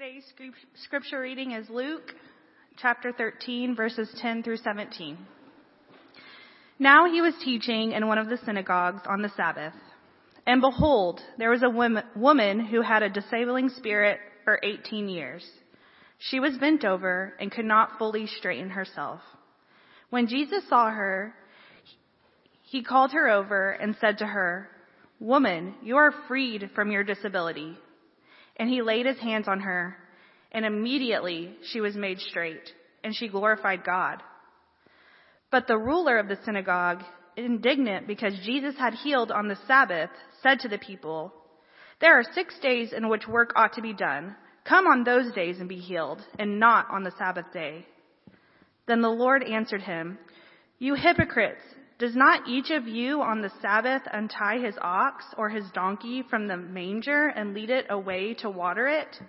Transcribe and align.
Today's 0.00 0.32
scripture 0.82 1.20
reading 1.20 1.52
is 1.52 1.68
Luke 1.68 2.14
chapter 2.78 3.12
13 3.12 3.76
verses 3.76 4.08
10 4.16 4.42
through 4.42 4.56
17. 4.56 5.18
Now 6.78 7.04
he 7.04 7.20
was 7.20 7.34
teaching 7.44 7.92
in 7.92 8.06
one 8.06 8.16
of 8.16 8.30
the 8.30 8.38
synagogues 8.38 9.02
on 9.06 9.20
the 9.20 9.28
Sabbath. 9.36 9.74
And 10.46 10.62
behold, 10.62 11.20
there 11.36 11.50
was 11.50 11.62
a 11.62 11.98
woman 12.18 12.64
who 12.64 12.80
had 12.80 13.02
a 13.02 13.10
disabling 13.10 13.68
spirit 13.68 14.20
for 14.44 14.58
18 14.62 15.10
years. 15.10 15.46
She 16.18 16.40
was 16.40 16.56
bent 16.56 16.86
over 16.86 17.34
and 17.38 17.52
could 17.52 17.66
not 17.66 17.98
fully 17.98 18.26
straighten 18.26 18.70
herself. 18.70 19.20
When 20.08 20.28
Jesus 20.28 20.66
saw 20.66 20.90
her, 20.90 21.34
he 22.62 22.82
called 22.82 23.12
her 23.12 23.28
over 23.28 23.72
and 23.72 23.94
said 24.00 24.16
to 24.18 24.26
her, 24.26 24.70
Woman, 25.18 25.74
you 25.82 25.98
are 25.98 26.14
freed 26.26 26.70
from 26.74 26.90
your 26.90 27.04
disability. 27.04 27.76
And 28.60 28.68
he 28.68 28.82
laid 28.82 29.06
his 29.06 29.18
hands 29.18 29.48
on 29.48 29.60
her, 29.60 29.96
and 30.52 30.66
immediately 30.66 31.56
she 31.72 31.80
was 31.80 31.96
made 31.96 32.18
straight, 32.18 32.70
and 33.02 33.16
she 33.16 33.26
glorified 33.26 33.84
God. 33.84 34.22
But 35.50 35.66
the 35.66 35.78
ruler 35.78 36.18
of 36.18 36.28
the 36.28 36.38
synagogue, 36.44 37.02
indignant 37.38 38.06
because 38.06 38.38
Jesus 38.44 38.74
had 38.76 38.92
healed 38.92 39.32
on 39.32 39.48
the 39.48 39.56
Sabbath, 39.66 40.10
said 40.42 40.60
to 40.60 40.68
the 40.68 40.76
people, 40.76 41.32
There 42.02 42.18
are 42.18 42.34
six 42.34 42.54
days 42.60 42.92
in 42.92 43.08
which 43.08 43.26
work 43.26 43.54
ought 43.56 43.72
to 43.72 43.82
be 43.82 43.94
done. 43.94 44.36
Come 44.64 44.86
on 44.86 45.04
those 45.04 45.32
days 45.32 45.58
and 45.58 45.68
be 45.68 45.78
healed, 45.78 46.20
and 46.38 46.60
not 46.60 46.86
on 46.90 47.02
the 47.02 47.14
Sabbath 47.16 47.46
day. 47.54 47.86
Then 48.86 49.00
the 49.00 49.08
Lord 49.08 49.42
answered 49.42 49.80
him, 49.80 50.18
You 50.78 50.96
hypocrites! 50.96 51.62
Does 52.00 52.16
not 52.16 52.48
each 52.48 52.70
of 52.70 52.88
you 52.88 53.20
on 53.20 53.42
the 53.42 53.52
Sabbath 53.60 54.00
untie 54.10 54.58
his 54.58 54.74
ox 54.80 55.22
or 55.36 55.50
his 55.50 55.70
donkey 55.74 56.22
from 56.30 56.46
the 56.46 56.56
manger 56.56 57.26
and 57.28 57.52
lead 57.52 57.68
it 57.68 57.84
away 57.90 58.32
to 58.38 58.48
water 58.48 58.88
it? 58.88 59.20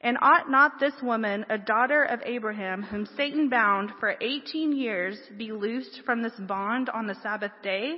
And 0.00 0.16
ought 0.22 0.48
not 0.48 0.78
this 0.78 0.94
woman, 1.02 1.44
a 1.50 1.58
daughter 1.58 2.04
of 2.04 2.20
Abraham, 2.24 2.84
whom 2.84 3.04
Satan 3.16 3.48
bound 3.48 3.90
for 3.98 4.14
18 4.20 4.76
years, 4.76 5.18
be 5.36 5.50
loosed 5.50 6.02
from 6.06 6.22
this 6.22 6.38
bond 6.38 6.88
on 6.88 7.08
the 7.08 7.16
Sabbath 7.20 7.50
day? 7.64 7.96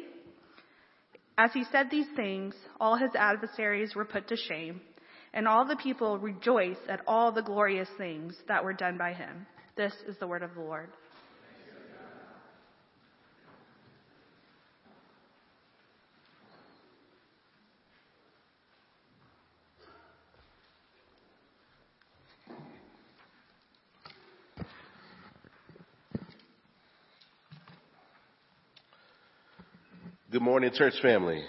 As 1.36 1.53
he 1.53 1.64
said 1.64 1.91
these 1.91 2.08
things, 2.16 2.55
all 2.80 2.97
his 2.97 3.14
adversaries 3.14 3.94
were 3.94 4.06
put 4.06 4.28
to 4.28 4.36
shame, 4.36 4.80
and 5.34 5.47
all 5.47 5.66
the 5.66 5.77
people 5.77 6.19
rejoiced 6.19 6.88
at 6.88 7.03
all 7.06 7.32
the 7.32 7.42
glorious 7.42 7.91
things 7.98 8.34
that 8.48 8.64
were 8.64 8.72
done 8.72 8.97
by 8.97 9.12
him. 9.12 9.47
This 9.77 9.92
is 10.08 10.16
the 10.16 10.27
word 10.27 10.42
of 10.42 10.55
the 10.55 10.62
Lord. 10.62 10.88
Good 30.31 30.42
morning, 30.42 30.70
church 30.73 30.95
family. 31.03 31.42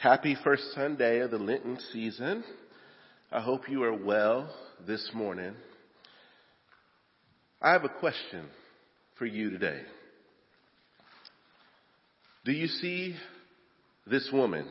Happy 0.00 0.36
first 0.44 0.62
Sunday 0.72 1.18
of 1.18 1.32
the 1.32 1.38
Lenten 1.38 1.76
season. 1.92 2.44
I 3.32 3.40
hope 3.40 3.68
you 3.68 3.82
are 3.82 3.92
well 3.92 4.48
this 4.86 5.10
morning. 5.12 5.52
I 7.60 7.72
have 7.72 7.82
a 7.82 7.88
question 7.88 8.46
for 9.18 9.26
you 9.26 9.50
today. 9.50 9.80
Do 12.44 12.52
you 12.52 12.68
see 12.68 13.16
this 14.06 14.30
woman? 14.32 14.68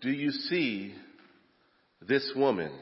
Do 0.00 0.10
you 0.10 0.32
see 0.32 0.92
this 2.08 2.32
woman? 2.34 2.72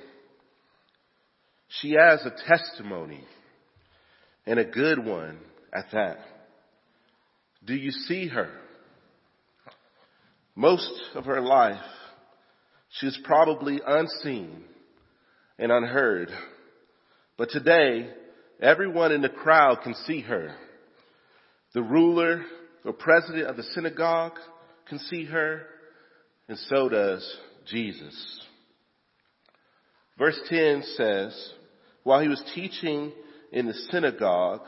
She 1.69 1.91
has 1.91 2.21
a 2.25 2.33
testimony 2.49 3.23
and 4.47 4.59
a 4.59 4.65
good 4.65 5.05
one 5.05 5.39
at 5.73 5.87
that. 5.93 6.19
Do 7.65 7.75
you 7.75 7.91
see 7.91 8.29
her? 8.29 8.51
Most 10.55 10.91
of 11.15 11.27
her 11.27 11.41
life, 11.41 11.81
she's 12.99 13.19
probably 13.25 13.81
unseen 13.87 14.65
and 15.59 15.71
unheard. 15.71 16.31
But 17.37 17.51
today, 17.51 18.11
everyone 18.61 19.13
in 19.13 19.23
the 19.23 19.29
crowd 19.29 19.83
can 19.83 19.95
see 20.07 20.21
her. 20.23 20.55
The 21.73 21.83
ruler 21.83 22.45
or 22.85 22.93
president 22.93 23.47
of 23.47 23.57
the 23.57 23.63
synagogue 23.75 24.39
can 24.89 24.99
see 24.99 25.25
her, 25.27 25.63
and 26.49 26.59
so 26.59 26.89
does 26.89 27.39
Jesus. 27.67 28.47
Verse 30.19 30.39
10 30.49 30.83
says, 30.97 31.53
while 32.03 32.21
he 32.21 32.29
was 32.29 32.43
teaching 32.55 33.13
in 33.53 33.67
the 33.67 33.75
synagogue 33.91 34.63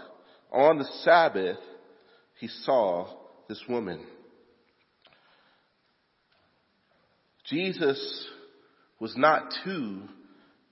on 0.53 0.79
the 0.79 0.89
Sabbath, 1.03 1.59
he 2.39 2.49
saw 2.49 3.07
this 3.49 3.63
woman. 3.69 4.05
Jesus 7.47 8.29
was 9.01 9.17
not 9.17 9.53
too 9.65 10.03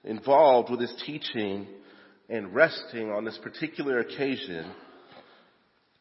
involved 0.04 0.70
with 0.70 0.80
his 0.80 0.94
teaching 1.04 1.66
and 2.28 2.54
resting 2.54 3.10
on 3.10 3.24
this 3.24 3.38
particular 3.42 3.98
occasion 3.98 4.70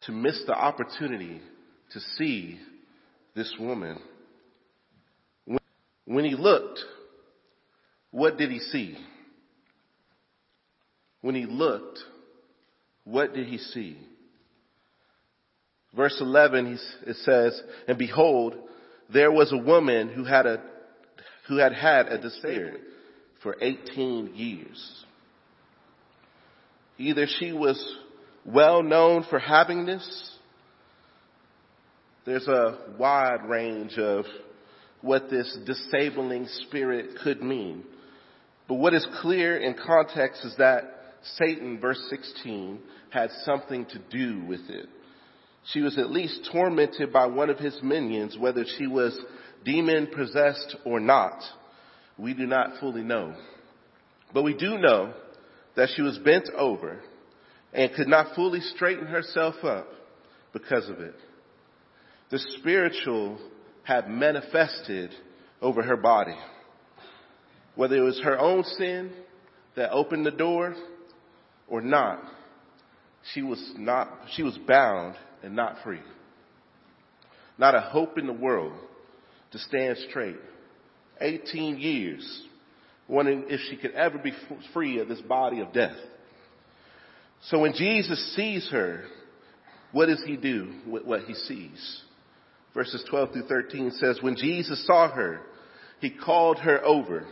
to 0.02 0.12
miss 0.12 0.42
the 0.46 0.54
opportunity 0.54 1.40
to 1.92 2.00
see 2.16 2.58
this 3.34 3.52
woman. 3.58 3.98
When 6.04 6.24
he 6.24 6.34
looked, 6.34 6.80
what 8.10 8.36
did 8.36 8.50
he 8.50 8.58
see? 8.58 8.96
When 11.22 11.34
he 11.34 11.46
looked, 11.46 11.98
what 13.04 13.34
did 13.34 13.46
he 13.46 13.58
see? 13.58 13.98
Verse 15.94 16.16
11, 16.20 16.78
it 17.06 17.16
says, 17.16 17.60
And 17.88 17.98
behold, 17.98 18.54
there 19.12 19.32
was 19.32 19.52
a 19.52 19.58
woman 19.58 20.08
who 20.08 20.24
had 20.24 20.46
a, 20.46 20.62
who 21.48 21.56
had 21.56 21.72
had 21.72 22.06
a 22.06 22.18
despair 22.18 22.74
for 23.42 23.56
18 23.60 24.34
years. 24.34 25.04
Either 26.98 27.26
she 27.26 27.52
was 27.52 27.96
well 28.44 28.82
known 28.82 29.24
for 29.28 29.38
having 29.38 29.86
this. 29.86 30.30
There's 32.24 32.46
a 32.46 32.78
wide 32.98 33.48
range 33.48 33.98
of 33.98 34.26
what 35.00 35.30
this 35.30 35.58
disabling 35.66 36.46
spirit 36.66 37.18
could 37.24 37.42
mean. 37.42 37.84
But 38.68 38.74
what 38.74 38.94
is 38.94 39.06
clear 39.20 39.56
in 39.56 39.74
context 39.74 40.44
is 40.44 40.54
that 40.58 40.99
Satan, 41.36 41.78
verse 41.80 42.00
16, 42.08 42.78
had 43.10 43.30
something 43.44 43.86
to 43.86 43.98
do 44.10 44.44
with 44.46 44.68
it. 44.68 44.88
She 45.72 45.80
was 45.80 45.98
at 45.98 46.10
least 46.10 46.48
tormented 46.52 47.12
by 47.12 47.26
one 47.26 47.50
of 47.50 47.58
his 47.58 47.78
minions, 47.82 48.36
whether 48.38 48.64
she 48.78 48.86
was 48.86 49.18
demon 49.64 50.08
possessed 50.14 50.76
or 50.84 51.00
not. 51.00 51.42
We 52.16 52.34
do 52.34 52.46
not 52.46 52.80
fully 52.80 53.02
know. 53.02 53.34
But 54.32 54.42
we 54.42 54.54
do 54.54 54.78
know 54.78 55.12
that 55.76 55.90
she 55.94 56.02
was 56.02 56.18
bent 56.18 56.48
over 56.56 57.00
and 57.72 57.92
could 57.94 58.08
not 58.08 58.34
fully 58.34 58.60
straighten 58.60 59.06
herself 59.06 59.56
up 59.62 59.88
because 60.52 60.88
of 60.88 61.00
it. 61.00 61.14
The 62.30 62.38
spiritual 62.58 63.38
had 63.82 64.08
manifested 64.08 65.10
over 65.60 65.82
her 65.82 65.96
body. 65.96 66.36
Whether 67.74 67.96
it 67.96 68.04
was 68.04 68.20
her 68.22 68.38
own 68.38 68.64
sin 68.64 69.12
that 69.76 69.90
opened 69.90 70.26
the 70.26 70.30
door 70.30 70.74
or 71.70 71.80
not, 71.80 72.22
she 73.32 73.42
was 73.42 73.72
not, 73.76 74.10
she 74.34 74.42
was 74.42 74.58
bound 74.66 75.14
and 75.42 75.54
not 75.54 75.76
free. 75.84 76.00
Not 77.56 77.74
a 77.74 77.80
hope 77.80 78.18
in 78.18 78.26
the 78.26 78.32
world 78.32 78.72
to 79.52 79.58
stand 79.58 79.96
straight. 80.08 80.36
18 81.20 81.78
years, 81.78 82.42
wondering 83.08 83.44
if 83.48 83.60
she 83.68 83.76
could 83.76 83.92
ever 83.92 84.18
be 84.18 84.32
free 84.72 84.98
of 85.00 85.08
this 85.08 85.20
body 85.20 85.60
of 85.60 85.72
death. 85.72 85.96
So 87.44 87.60
when 87.60 87.72
Jesus 87.74 88.34
sees 88.34 88.68
her, 88.70 89.04
what 89.92 90.06
does 90.06 90.22
he 90.26 90.36
do 90.36 90.72
with 90.86 91.04
what 91.04 91.22
he 91.22 91.34
sees? 91.34 92.02
Verses 92.74 93.04
12 93.10 93.32
through 93.32 93.48
13 93.48 93.90
says, 93.92 94.18
when 94.20 94.36
Jesus 94.36 94.86
saw 94.86 95.10
her, 95.10 95.40
he 96.00 96.10
called 96.10 96.58
her 96.60 96.82
over 96.84 97.26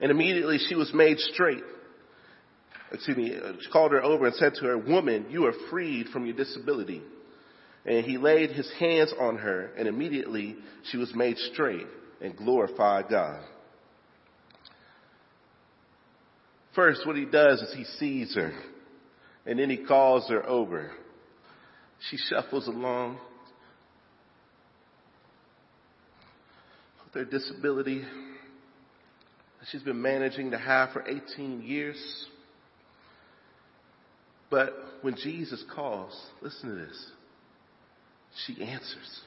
and 0.00 0.10
immediately 0.10 0.58
she 0.58 0.74
was 0.74 0.92
made 0.92 1.18
straight 1.18 1.62
excuse 2.92 3.16
me, 3.16 3.38
called 3.72 3.92
her 3.92 4.02
over 4.02 4.26
and 4.26 4.34
said 4.36 4.54
to 4.54 4.66
her, 4.66 4.78
woman, 4.78 5.26
you 5.30 5.46
are 5.46 5.54
freed 5.70 6.08
from 6.08 6.26
your 6.26 6.36
disability. 6.36 7.02
And 7.84 8.04
he 8.04 8.18
laid 8.18 8.50
his 8.50 8.70
hands 8.78 9.12
on 9.18 9.38
her 9.38 9.70
and 9.76 9.88
immediately 9.88 10.56
she 10.90 10.96
was 10.96 11.12
made 11.14 11.36
straight 11.52 11.86
and 12.20 12.36
glorified 12.36 13.06
God. 13.10 13.42
First, 16.74 17.06
what 17.06 17.16
he 17.16 17.24
does 17.24 17.60
is 17.60 17.74
he 17.74 17.84
sees 17.84 18.34
her 18.34 18.52
and 19.44 19.58
then 19.58 19.68
he 19.68 19.84
calls 19.84 20.28
her 20.28 20.46
over. 20.46 20.92
She 22.10 22.16
shuffles 22.16 22.68
along. 22.68 23.18
with 27.04 27.26
her 27.26 27.38
disability 27.38 28.02
she's 29.70 29.82
been 29.82 30.00
managing 30.00 30.50
to 30.50 30.58
have 30.58 30.90
for 30.90 31.06
18 31.06 31.62
years. 31.62 31.96
But 34.52 34.74
when 35.00 35.16
Jesus 35.16 35.64
calls, 35.74 36.14
listen 36.42 36.68
to 36.68 36.74
this. 36.74 37.06
She 38.46 38.62
answers. 38.62 39.20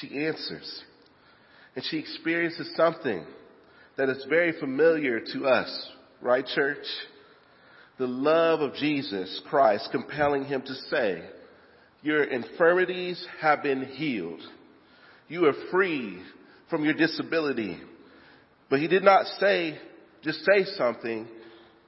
She 0.00 0.26
answers. 0.26 0.82
And 1.76 1.84
she 1.88 1.98
experiences 1.98 2.68
something 2.76 3.24
that 3.96 4.08
is 4.08 4.26
very 4.28 4.58
familiar 4.58 5.20
to 5.32 5.46
us, 5.46 5.88
right, 6.20 6.44
church? 6.44 6.84
The 7.98 8.08
love 8.08 8.60
of 8.60 8.74
Jesus 8.74 9.40
Christ 9.48 9.88
compelling 9.92 10.46
him 10.46 10.62
to 10.62 10.74
say, 10.90 11.22
Your 12.02 12.24
infirmities 12.24 13.24
have 13.40 13.62
been 13.62 13.84
healed. 13.84 14.40
You 15.28 15.46
are 15.46 15.54
free 15.70 16.20
from 16.70 16.84
your 16.84 16.94
disability. 16.94 17.78
But 18.68 18.80
he 18.80 18.88
did 18.88 19.04
not 19.04 19.26
say, 19.38 19.78
just 20.24 20.40
say 20.40 20.64
something. 20.76 21.28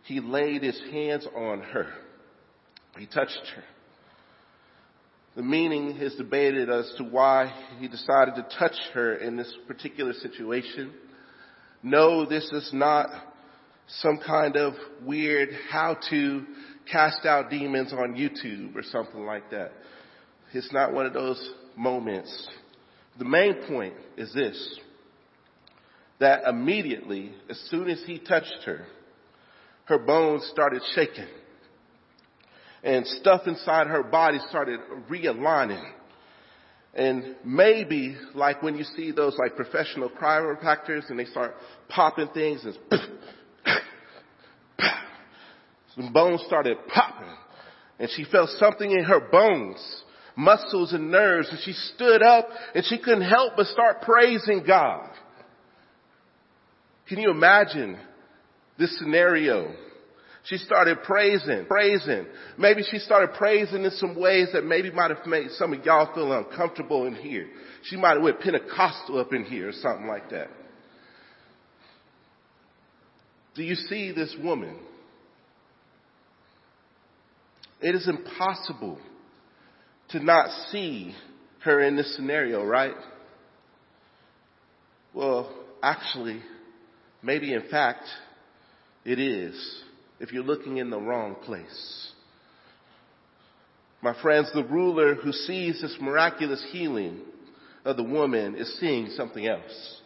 He 0.08 0.20
laid 0.20 0.62
his 0.62 0.80
hands 0.90 1.26
on 1.36 1.60
her. 1.60 1.92
He 2.96 3.04
touched 3.04 3.42
her. 3.54 3.62
The 5.36 5.42
meaning 5.42 5.98
is 5.98 6.14
debated 6.14 6.70
as 6.70 6.90
to 6.96 7.04
why 7.04 7.52
he 7.78 7.88
decided 7.88 8.34
to 8.36 8.46
touch 8.58 8.76
her 8.94 9.16
in 9.16 9.36
this 9.36 9.54
particular 9.66 10.14
situation. 10.14 10.94
No, 11.82 12.24
this 12.24 12.50
is 12.52 12.70
not 12.72 13.10
some 13.86 14.18
kind 14.26 14.56
of 14.56 14.72
weird 15.04 15.50
how 15.68 15.98
to 16.08 16.46
cast 16.90 17.26
out 17.26 17.50
demons 17.50 17.92
on 17.92 18.14
YouTube 18.14 18.74
or 18.76 18.82
something 18.82 19.26
like 19.26 19.50
that. 19.50 19.72
It's 20.54 20.72
not 20.72 20.94
one 20.94 21.04
of 21.04 21.12
those 21.12 21.52
moments. 21.76 22.48
The 23.18 23.26
main 23.26 23.56
point 23.68 23.92
is 24.16 24.32
this, 24.32 24.80
that 26.18 26.48
immediately, 26.48 27.32
as 27.50 27.60
soon 27.70 27.90
as 27.90 28.02
he 28.06 28.18
touched 28.18 28.62
her, 28.64 28.86
her 29.88 29.98
bones 29.98 30.46
started 30.52 30.82
shaking 30.94 31.26
and 32.82 33.06
stuff 33.06 33.42
inside 33.46 33.86
her 33.86 34.02
body 34.02 34.38
started 34.48 34.80
realigning. 35.10 35.84
And 36.94 37.36
maybe 37.44 38.16
like 38.34 38.62
when 38.62 38.76
you 38.76 38.84
see 38.84 39.12
those 39.12 39.36
like 39.38 39.56
professional 39.56 40.10
chiropractors 40.10 41.08
and 41.08 41.18
they 41.18 41.24
start 41.24 41.54
popping 41.88 42.28
things 42.34 42.64
and 42.64 42.76
some 45.96 46.12
bones 46.12 46.42
started 46.46 46.76
popping 46.88 47.34
and 47.98 48.08
she 48.14 48.24
felt 48.24 48.50
something 48.58 48.90
in 48.90 49.04
her 49.04 49.20
bones, 49.20 50.02
muscles 50.36 50.92
and 50.92 51.10
nerves 51.10 51.48
and 51.50 51.58
she 51.64 51.72
stood 51.72 52.22
up 52.22 52.48
and 52.74 52.84
she 52.84 52.98
couldn't 52.98 53.22
help 53.22 53.54
but 53.56 53.66
start 53.66 54.02
praising 54.02 54.64
God. 54.66 55.10
Can 57.08 57.18
you 57.18 57.30
imagine 57.30 57.98
this 58.78 58.96
scenario? 58.98 59.74
She 60.44 60.56
started 60.56 61.02
praising, 61.02 61.66
praising. 61.66 62.26
Maybe 62.56 62.82
she 62.88 62.98
started 62.98 63.34
praising 63.34 63.84
in 63.84 63.90
some 63.92 64.18
ways 64.18 64.48
that 64.54 64.64
maybe 64.64 64.90
might 64.90 65.10
have 65.10 65.26
made 65.26 65.50
some 65.52 65.74
of 65.74 65.84
y'all 65.84 66.14
feel 66.14 66.32
uncomfortable 66.32 67.06
in 67.06 67.14
here. 67.14 67.48
She 67.82 67.96
might 67.96 68.14
have 68.14 68.22
went 68.22 68.40
Pentecostal 68.40 69.18
up 69.18 69.32
in 69.32 69.44
here 69.44 69.68
or 69.68 69.72
something 69.72 70.06
like 70.06 70.30
that. 70.30 70.48
Do 73.54 73.62
you 73.62 73.74
see 73.74 74.12
this 74.12 74.34
woman? 74.42 74.78
It 77.80 77.94
is 77.94 78.08
impossible 78.08 78.98
to 80.10 80.20
not 80.20 80.48
see 80.70 81.14
her 81.64 81.80
in 81.80 81.96
this 81.96 82.14
scenario, 82.16 82.64
right? 82.64 82.94
Well, 85.12 85.52
actually, 85.82 86.40
maybe 87.22 87.52
in 87.52 87.68
fact, 87.68 88.04
it 89.04 89.18
is 89.18 89.82
if 90.20 90.32
you're 90.32 90.42
looking 90.42 90.78
in 90.78 90.90
the 90.90 91.00
wrong 91.00 91.36
place. 91.44 92.12
My 94.00 94.20
friends, 94.22 94.50
the 94.54 94.64
ruler 94.64 95.14
who 95.14 95.32
sees 95.32 95.80
this 95.80 95.96
miraculous 96.00 96.64
healing 96.70 97.20
of 97.84 97.96
the 97.96 98.02
woman 98.02 98.54
is 98.54 98.78
seeing 98.78 99.08
something 99.10 99.46
else. 99.46 100.00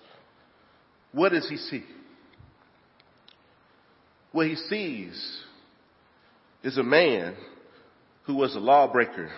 What 1.13 1.33
does 1.33 1.49
he 1.49 1.57
see? 1.57 1.85
What 4.33 4.47
he 4.47 4.55
sees 4.55 5.41
is 6.63 6.79
a 6.79 6.83
man 6.83 7.37
who 8.25 8.37
was 8.37 8.55
a 8.55 8.61
lawbreaker. 8.61 9.31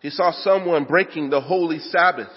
He 0.00 0.10
saw 0.10 0.30
someone 0.30 0.84
breaking 0.84 1.30
the 1.30 1.40
holy 1.40 1.78
Sabbath. 1.78 2.28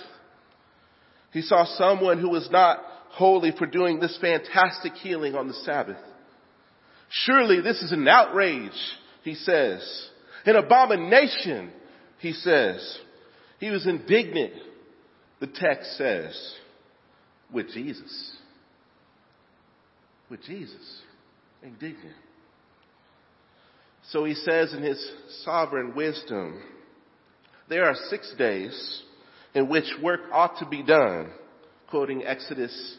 He 1.34 1.42
saw 1.42 1.66
someone 1.78 2.20
who 2.20 2.30
was 2.30 2.50
not 2.50 2.80
holy 3.18 3.52
for 3.58 3.66
doing 3.66 4.00
this 4.00 4.16
fantastic 4.22 4.94
healing 4.94 5.34
on 5.34 5.48
the 5.48 5.54
Sabbath. 5.66 5.98
Surely 7.10 7.62
this 7.62 7.82
is 7.82 7.92
an 7.92 8.08
outrage, 8.08 8.70
he 9.24 9.34
says. 9.34 10.08
An 10.46 10.56
abomination, 10.56 11.72
he 12.20 12.32
says. 12.32 13.00
He 13.60 13.72
was 13.72 13.88
indignant, 13.88 14.54
the 15.40 15.48
text 15.48 15.98
says, 15.98 16.56
with 17.52 17.72
Jesus. 17.74 18.38
With 20.30 20.44
Jesus. 20.44 21.02
Indignant. 21.64 22.16
So 24.12 24.26
he 24.26 24.36
says 24.36 24.74
in 24.74 24.84
his 24.84 25.04
sovereign 25.44 25.96
wisdom, 25.96 26.62
there 27.68 27.86
are 27.86 27.96
six 28.10 28.32
days 28.38 29.02
in 29.56 29.70
which 29.70 29.92
work 30.04 30.22
ought 30.32 30.60
to 30.60 30.68
be 30.68 30.84
done, 30.84 31.32
quoting 31.90 32.24
Exodus 32.24 32.98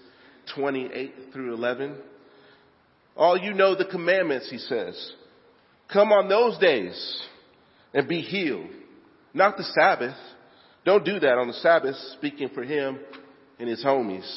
28 0.55 1.15
through 1.33 1.55
11. 1.55 1.97
All 3.17 3.37
you 3.37 3.53
know 3.53 3.75
the 3.75 3.85
commandments, 3.85 4.49
he 4.51 4.59
says. 4.59 5.13
Come 5.93 6.13
on 6.13 6.29
those 6.29 6.59
days 6.59 7.23
and 7.95 8.09
be 8.09 8.21
healed. 8.21 8.69
Not 9.35 9.57
the 9.57 9.65
Sabbath. 9.65 10.17
Don't 10.85 11.05
do 11.05 11.19
that 11.19 11.39
on 11.39 11.49
the 11.49 11.55
Sabbath, 11.55 11.97
speaking 12.17 12.51
for 12.55 12.63
him 12.63 12.99
and 13.59 13.69
his 13.69 13.85
homies. 13.85 14.29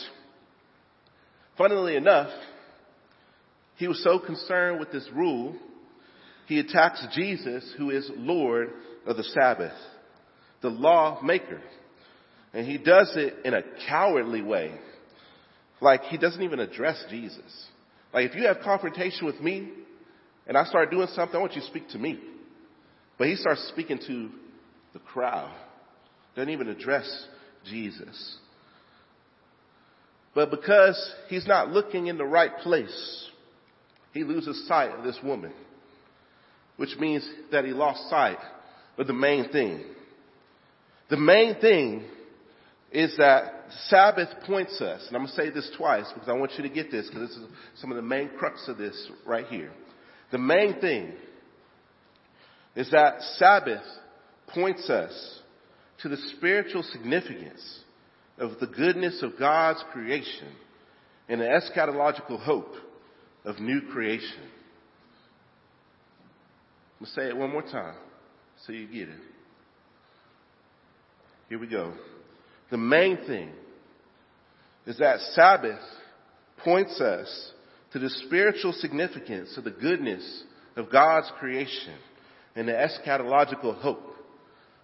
Funnily 1.58 1.96
enough, 1.96 2.32
he 3.76 3.88
was 3.88 4.02
so 4.04 4.20
concerned 4.20 4.80
with 4.80 4.92
this 4.92 5.08
rule, 5.14 5.56
he 6.48 6.60
attacks 6.60 7.06
Jesus, 7.14 7.74
who 7.78 7.90
is 7.90 8.10
Lord 8.16 8.70
of 9.06 9.18
the 9.18 9.24
Sabbath, 9.24 9.74
the 10.62 10.70
lawmaker. 10.70 11.62
And 12.54 12.68
he 12.68 12.78
does 12.78 13.12
it 13.16 13.46
in 13.46 13.54
a 13.54 13.62
cowardly 13.88 14.42
way. 14.42 14.72
Like 15.82 16.04
he 16.04 16.18
doesn't 16.18 16.42
even 16.42 16.60
address 16.60 17.04
Jesus. 17.10 17.68
Like 18.14 18.30
if 18.30 18.36
you 18.36 18.46
have 18.46 18.60
confrontation 18.64 19.26
with 19.26 19.42
me 19.42 19.70
and 20.48 20.56
I 20.56 20.64
start 20.66 20.92
doing 20.92 21.08
something, 21.14 21.36
I 21.36 21.40
want 21.40 21.56
you 21.56 21.62
to 21.62 21.68
speak 21.68 21.90
to 21.90 21.98
me. 21.98 22.20
But 23.18 23.28
he 23.28 23.36
starts 23.36 23.68
speaking 23.70 24.00
to 24.08 24.30
the 24.94 25.00
crowd. 25.00 25.54
Doesn't 26.36 26.52
even 26.52 26.70
address 26.70 27.10
Jesus. 27.66 28.38
But 30.34 30.50
because 30.50 31.14
he's 31.28 31.46
not 31.46 31.70
looking 31.70 32.08
in 32.08 32.18
the 32.18 32.26
right 32.26 32.58
place, 32.60 33.30
he 34.14 34.24
loses 34.24 34.68
sight 34.68 34.92
of 34.92 35.04
this 35.04 35.20
woman. 35.24 35.52
Which 36.78 36.96
means 37.00 37.28
that 37.52 37.66
he 37.66 37.72
lost 37.72 38.10
sight 38.10 38.40
of 38.98 39.08
the 39.08 39.14
main 39.14 39.52
thing. 39.52 39.84
The 41.10 41.18
main 41.18 41.60
thing 41.60 42.06
is 42.92 43.16
that 43.18 43.61
Sabbath 43.88 44.30
points 44.46 44.82
us, 44.82 45.06
and 45.08 45.16
I'm 45.16 45.24
going 45.24 45.36
to 45.36 45.42
say 45.42 45.50
this 45.50 45.70
twice 45.78 46.06
because 46.14 46.30
I 46.30 46.34
want 46.34 46.52
you 46.58 46.64
to 46.64 46.70
get 46.70 46.92
this 46.92 47.08
because 47.08 47.30
this 47.30 47.38
is 47.38 47.46
some 47.76 47.92
of 47.92 47.96
the 47.96 48.02
main 48.02 48.30
crux 48.38 48.68
of 48.68 48.78
this 48.78 49.10
right 49.26 49.46
here. 49.48 49.72
The 50.32 50.38
main 50.38 50.80
thing 50.80 51.14
is 52.76 52.90
that 52.92 53.22
Sabbath 53.38 53.84
points 54.54 54.90
us 54.90 55.40
to 56.02 56.10
the 56.10 56.18
spiritual 56.38 56.84
significance 56.84 57.80
of 58.38 58.60
the 58.60 58.68
goodness 58.68 59.22
of 59.22 59.38
God's 59.38 59.84
creation 59.92 60.48
and 61.30 61.42
the 61.42 61.46
eschatological 61.46 62.42
hope 62.42 62.74
of 63.46 63.60
new 63.60 63.82
creation. 63.92 64.50
I'm 67.00 67.06
going 67.06 67.16
to 67.16 67.22
say 67.22 67.28
it 67.28 67.38
one 67.38 67.52
more 67.52 67.62
time 67.62 67.96
so 68.66 68.74
you 68.74 68.88
get 68.88 69.10
it. 69.10 69.20
Here 71.50 71.60
we 71.60 71.68
go. 71.68 71.94
The 72.72 72.78
main 72.78 73.18
thing 73.28 73.52
is 74.88 74.98
that 74.98 75.20
Sabbath 75.34 75.80
points 76.64 77.00
us 77.00 77.52
to 77.92 78.00
the 78.00 78.10
spiritual 78.10 78.72
significance 78.72 79.56
of 79.58 79.66
the 79.66 79.72
goodness 79.72 80.44
of 80.78 80.90
God's 80.90 81.30
creation 81.38 81.96
and 82.56 82.68
the 82.68 82.72
eschatological 82.72 83.80
hope 83.82 84.16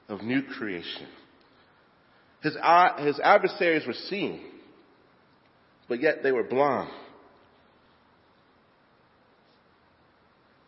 of 0.09 0.21
new 0.21 0.43
creation. 0.43 1.07
His, 2.43 2.57
his 2.99 3.19
adversaries 3.19 3.87
were 3.87 3.93
seeing, 4.09 4.41
but 5.87 6.01
yet 6.01 6.23
they 6.23 6.33
were 6.33 6.43
blind. 6.43 6.91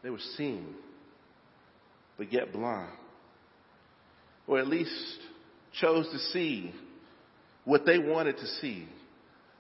They 0.04 0.10
were 0.10 0.20
seeing, 0.38 0.74
but 2.18 2.32
yet 2.32 2.54
blind. 2.54 2.92
Or 4.48 4.60
at 4.60 4.68
least 4.68 5.20
chose 5.80 6.10
to 6.12 6.18
see 6.18 6.74
what 7.70 7.86
they 7.86 8.00
wanted 8.00 8.36
to 8.36 8.48
see. 8.48 8.88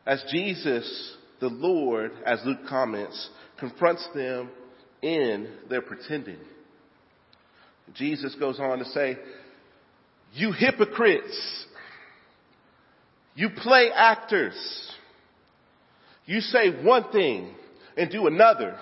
As 0.04 0.24
Jesus, 0.32 1.16
the 1.40 1.48
Lord, 1.48 2.12
as 2.26 2.40
Luke 2.44 2.62
comments, 2.68 3.30
confronts 3.60 4.08
them 4.16 4.50
in 5.04 5.48
their 5.70 5.84
pretending. 5.84 6.40
Jesus 7.94 8.36
goes 8.40 8.60
on 8.60 8.80
to 8.80 8.86
say, 8.86 9.16
you 10.34 10.52
hypocrites, 10.52 11.66
you 13.36 13.50
play 13.56 13.90
actors, 13.96 14.56
you 16.26 16.42
say 16.42 16.84
one 16.84 17.12
thing 17.12 17.54
and 17.96 18.10
do 18.10 18.26
another. 18.26 18.76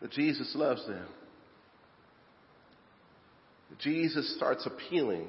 But 0.00 0.12
Jesus 0.12 0.52
loves 0.54 0.86
them. 0.86 1.06
Jesus 3.78 4.34
starts 4.36 4.66
appealing 4.66 5.26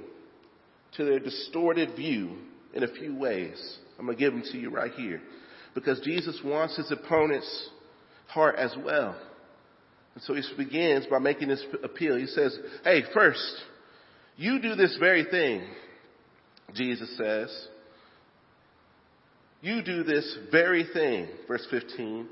to 0.97 1.05
their 1.05 1.19
distorted 1.19 1.95
view 1.95 2.37
in 2.73 2.83
a 2.83 2.87
few 2.87 3.15
ways. 3.15 3.77
I'm 3.97 4.05
going 4.05 4.17
to 4.17 4.23
give 4.23 4.33
them 4.33 4.43
to 4.51 4.57
you 4.57 4.69
right 4.69 4.91
here. 4.93 5.21
Because 5.73 6.01
Jesus 6.01 6.39
wants 6.43 6.75
his 6.75 6.91
opponent's 6.91 7.69
heart 8.27 8.55
as 8.57 8.75
well. 8.83 9.15
And 10.15 10.23
so 10.23 10.33
he 10.33 10.41
begins 10.57 11.05
by 11.09 11.19
making 11.19 11.47
this 11.47 11.63
appeal. 11.83 12.17
He 12.17 12.25
says, 12.25 12.57
Hey, 12.83 13.03
first, 13.13 13.53
you 14.35 14.61
do 14.61 14.75
this 14.75 14.97
very 14.99 15.23
thing, 15.23 15.63
Jesus 16.73 17.15
says. 17.17 17.67
You 19.61 19.81
do 19.83 20.03
this 20.03 20.37
very 20.51 20.85
thing, 20.91 21.27
verse 21.47 21.65
15. 21.69 22.27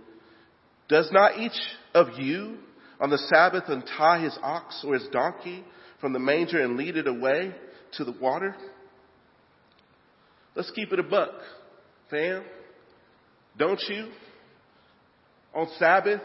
Does 0.89 1.09
not 1.11 1.37
each 1.37 1.51
of 1.93 2.07
you 2.17 2.57
on 2.99 3.11
the 3.11 3.19
Sabbath 3.33 3.65
untie 3.67 4.23
his 4.23 4.37
ox 4.41 4.83
or 4.85 4.95
his 4.95 5.07
donkey 5.11 5.63
from 6.01 6.13
the 6.13 6.19
manger 6.19 6.61
and 6.61 6.77
lead 6.77 6.97
it 6.97 7.07
away 7.07 7.53
to 7.97 8.03
the 8.03 8.13
water? 8.13 8.55
Let's 10.55 10.71
keep 10.71 10.91
it 10.91 10.99
a 10.99 11.03
buck, 11.03 11.33
fam. 12.09 12.43
Don't 13.57 13.81
you? 13.87 14.09
On 15.53 15.67
Sabbath, 15.77 16.21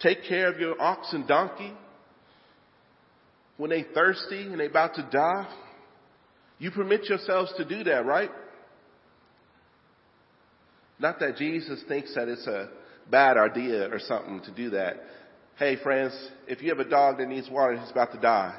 take 0.00 0.24
care 0.28 0.52
of 0.52 0.60
your 0.60 0.80
ox 0.80 1.12
and 1.12 1.26
donkey 1.26 1.72
when 3.56 3.70
they 3.70 3.84
thirsty 3.94 4.42
and 4.42 4.58
they 4.58 4.66
about 4.66 4.94
to 4.94 5.08
die? 5.10 5.48
You 6.58 6.70
permit 6.70 7.04
yourselves 7.04 7.52
to 7.56 7.64
do 7.64 7.84
that, 7.84 8.04
right? 8.04 8.30
Not 10.98 11.18
that 11.20 11.36
Jesus 11.36 11.82
thinks 11.88 12.14
that 12.14 12.28
it's 12.28 12.46
a 12.46 12.68
bad 13.10 13.36
idea 13.36 13.88
or 13.90 13.98
something 13.98 14.40
to 14.42 14.54
do 14.54 14.70
that. 14.70 14.96
Hey 15.56 15.76
friends, 15.82 16.12
if 16.46 16.62
you 16.62 16.68
have 16.68 16.78
a 16.78 16.88
dog 16.88 17.18
that 17.18 17.28
needs 17.28 17.48
water, 17.50 17.72
and 17.72 17.80
he's 17.80 17.90
about 17.90 18.12
to 18.12 18.20
die. 18.20 18.54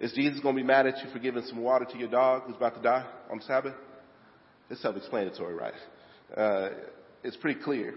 Is 0.00 0.12
Jesus 0.12 0.40
going 0.40 0.56
to 0.56 0.62
be 0.62 0.66
mad 0.66 0.86
at 0.86 0.96
you 1.04 1.10
for 1.12 1.18
giving 1.18 1.44
some 1.44 1.58
water 1.58 1.84
to 1.84 1.98
your 1.98 2.08
dog 2.08 2.44
who's 2.46 2.56
about 2.56 2.74
to 2.76 2.82
die 2.82 3.06
on 3.30 3.40
Sabbath? 3.42 3.74
It's 4.70 4.80
self-explanatory, 4.80 5.54
right? 5.54 5.74
Uh, 6.34 6.68
it's 7.22 7.36
pretty 7.36 7.60
clear. 7.60 7.94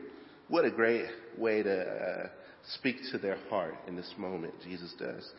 What 0.49 0.65
a 0.65 0.71
great 0.71 1.05
way 1.37 1.63
to 1.63 1.81
uh, 1.81 2.27
speak 2.75 2.97
to 3.11 3.17
their 3.17 3.37
heart 3.49 3.75
in 3.87 3.95
this 3.95 4.11
moment, 4.17 4.53
Jesus 4.63 4.93
does. 4.99 5.31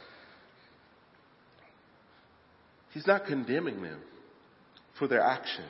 He's 2.92 3.06
not 3.06 3.26
condemning 3.26 3.82
them 3.82 4.00
for 4.98 5.06
their 5.08 5.20
action, 5.20 5.64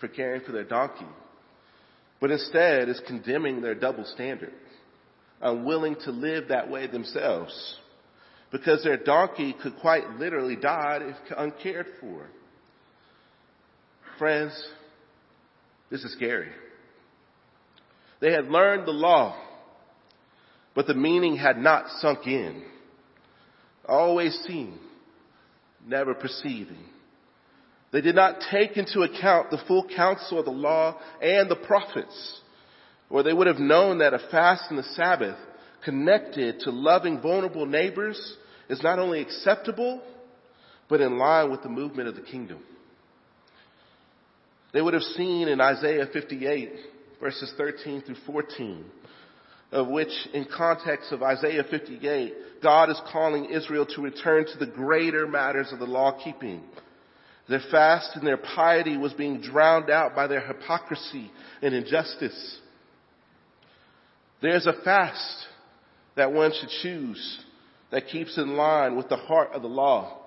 for 0.00 0.08
caring 0.08 0.40
for 0.40 0.52
their 0.52 0.64
donkey, 0.64 1.06
but 2.20 2.30
instead 2.30 2.88
is 2.88 3.00
condemning 3.06 3.60
their 3.60 3.74
double 3.74 4.04
standard, 4.06 4.54
unwilling 5.40 5.96
to 6.04 6.10
live 6.10 6.48
that 6.48 6.70
way 6.70 6.86
themselves, 6.86 7.76
because 8.52 8.84
their 8.84 8.98
donkey 8.98 9.56
could 9.60 9.76
quite 9.80 10.08
literally 10.18 10.56
die 10.56 10.98
if 11.00 11.16
uncared 11.36 11.86
for. 12.00 12.26
Friends, 14.18 14.52
this 15.90 16.04
is 16.04 16.12
scary. 16.12 16.50
They 18.20 18.30
had 18.30 18.48
learned 18.48 18.86
the 18.86 18.92
law, 18.92 19.36
but 20.74 20.86
the 20.86 20.94
meaning 20.94 21.36
had 21.36 21.56
not 21.56 21.88
sunk 22.00 22.26
in. 22.26 22.62
Always 23.88 24.38
seen, 24.46 24.78
never 25.84 26.14
perceiving. 26.14 26.84
They 27.90 28.02
did 28.02 28.14
not 28.14 28.36
take 28.50 28.76
into 28.76 29.00
account 29.00 29.50
the 29.50 29.62
full 29.66 29.88
counsel 29.96 30.38
of 30.38 30.44
the 30.44 30.50
law 30.50 30.98
and 31.20 31.50
the 31.50 31.56
prophets, 31.56 32.40
or 33.10 33.22
they 33.22 33.32
would 33.32 33.46
have 33.46 33.58
known 33.58 33.98
that 33.98 34.14
a 34.14 34.20
fast 34.30 34.64
and 34.68 34.78
the 34.78 34.84
Sabbath 34.94 35.36
connected 35.84 36.60
to 36.60 36.70
loving 36.70 37.20
vulnerable 37.20 37.66
neighbors 37.66 38.36
is 38.72 38.82
not 38.82 38.98
only 38.98 39.20
acceptable, 39.20 40.02
but 40.88 41.00
in 41.00 41.18
line 41.18 41.50
with 41.50 41.62
the 41.62 41.68
movement 41.68 42.08
of 42.08 42.16
the 42.16 42.22
kingdom. 42.22 42.58
They 44.72 44.80
would 44.80 44.94
have 44.94 45.02
seen 45.02 45.46
in 45.46 45.60
Isaiah 45.60 46.06
58 46.10 46.72
verses 47.20 47.52
13 47.56 48.02
through 48.02 48.16
14 48.26 48.84
of 49.72 49.88
which 49.88 50.12
in 50.34 50.46
context 50.54 51.12
of 51.12 51.22
Isaiah 51.22 51.64
58, 51.68 52.34
God 52.62 52.90
is 52.90 53.00
calling 53.10 53.46
Israel 53.46 53.86
to 53.86 54.02
return 54.02 54.44
to 54.46 54.58
the 54.58 54.70
greater 54.70 55.26
matters 55.26 55.72
of 55.72 55.78
the 55.78 55.86
law 55.86 56.22
keeping. 56.22 56.62
Their 57.48 57.62
fast 57.70 58.14
and 58.14 58.26
their 58.26 58.36
piety 58.36 58.98
was 58.98 59.14
being 59.14 59.40
drowned 59.40 59.90
out 59.90 60.14
by 60.14 60.26
their 60.26 60.40
hypocrisy 60.40 61.30
and 61.62 61.74
injustice. 61.74 62.58
There's 64.42 64.66
a 64.66 64.74
fast 64.84 65.46
that 66.16 66.32
one 66.32 66.52
should 66.52 66.68
choose 66.82 67.38
that 67.92 68.08
keeps 68.08 68.36
in 68.38 68.56
line 68.56 68.96
with 68.96 69.08
the 69.08 69.16
heart 69.16 69.50
of 69.52 69.62
the 69.62 69.68
law. 69.68 70.18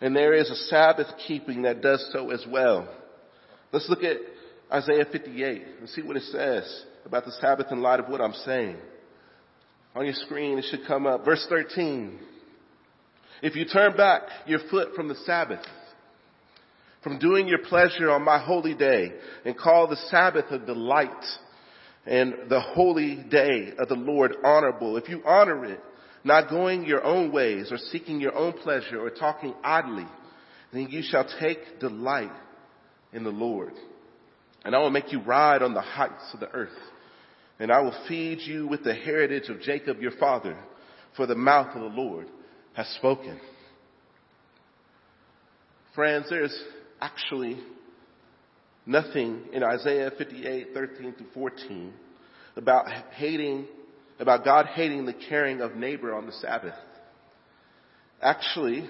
And 0.00 0.14
there 0.14 0.32
is 0.32 0.48
a 0.48 0.56
Sabbath 0.68 1.08
keeping 1.26 1.62
that 1.62 1.82
does 1.82 2.08
so 2.12 2.30
as 2.30 2.44
well. 2.48 2.88
Let's 3.72 3.88
look 3.88 4.04
at 4.04 4.16
Isaiah 4.72 5.04
58 5.10 5.62
and 5.80 5.88
see 5.88 6.02
what 6.02 6.16
it 6.16 6.22
says 6.22 6.84
about 7.04 7.24
the 7.24 7.32
Sabbath 7.32 7.66
in 7.72 7.82
light 7.82 8.00
of 8.00 8.08
what 8.08 8.20
I'm 8.20 8.32
saying. 8.32 8.76
On 9.96 10.04
your 10.04 10.14
screen, 10.14 10.56
it 10.56 10.66
should 10.70 10.86
come 10.86 11.06
up. 11.06 11.24
Verse 11.24 11.44
13. 11.48 12.20
If 13.42 13.56
you 13.56 13.64
turn 13.64 13.96
back 13.96 14.22
your 14.46 14.60
foot 14.70 14.94
from 14.94 15.08
the 15.08 15.16
Sabbath, 15.26 15.64
from 17.02 17.18
doing 17.18 17.48
your 17.48 17.58
pleasure 17.58 18.10
on 18.10 18.22
my 18.22 18.38
holy 18.38 18.74
day, 18.74 19.12
and 19.44 19.58
call 19.58 19.88
the 19.88 19.96
Sabbath 20.10 20.46
a 20.50 20.58
delight, 20.58 21.24
and 22.06 22.34
the 22.48 22.60
holy 22.60 23.16
day 23.16 23.72
of 23.78 23.88
the 23.88 23.94
Lord 23.94 24.34
honorable, 24.44 24.96
if 24.96 25.08
you 25.08 25.22
honor 25.24 25.64
it, 25.64 25.80
not 26.28 26.48
going 26.48 26.84
your 26.84 27.02
own 27.02 27.32
ways, 27.32 27.72
or 27.72 27.78
seeking 27.90 28.20
your 28.20 28.36
own 28.36 28.52
pleasure, 28.52 29.00
or 29.00 29.10
talking 29.10 29.54
idly, 29.64 30.06
then 30.72 30.88
you 30.90 31.02
shall 31.02 31.26
take 31.40 31.80
delight 31.80 32.30
in 33.12 33.24
the 33.24 33.30
Lord. 33.30 33.72
And 34.64 34.76
I 34.76 34.78
will 34.78 34.90
make 34.90 35.10
you 35.12 35.20
ride 35.20 35.62
on 35.62 35.74
the 35.74 35.80
heights 35.80 36.30
of 36.32 36.40
the 36.40 36.50
earth. 36.50 36.68
And 37.58 37.72
I 37.72 37.80
will 37.80 37.94
feed 38.06 38.38
you 38.40 38.68
with 38.68 38.84
the 38.84 38.94
heritage 38.94 39.48
of 39.48 39.60
Jacob 39.60 40.00
your 40.00 40.12
father, 40.12 40.56
for 41.16 41.26
the 41.26 41.34
mouth 41.34 41.74
of 41.74 41.80
the 41.80 42.00
Lord 42.00 42.28
has 42.74 42.86
spoken. 42.90 43.40
Friends, 45.94 46.26
there's 46.30 46.56
actually 47.00 47.58
nothing 48.86 49.42
in 49.52 49.64
Isaiah 49.64 50.12
58, 50.16 50.68
13 50.72 51.14
to 51.14 51.24
14 51.34 51.92
about 52.56 52.88
hating, 53.12 53.66
about 54.18 54.44
God 54.44 54.66
hating 54.66 55.06
the 55.06 55.14
caring 55.28 55.60
of 55.60 55.76
neighbor 55.76 56.14
on 56.14 56.26
the 56.26 56.32
Sabbath. 56.32 56.74
Actually, 58.20 58.88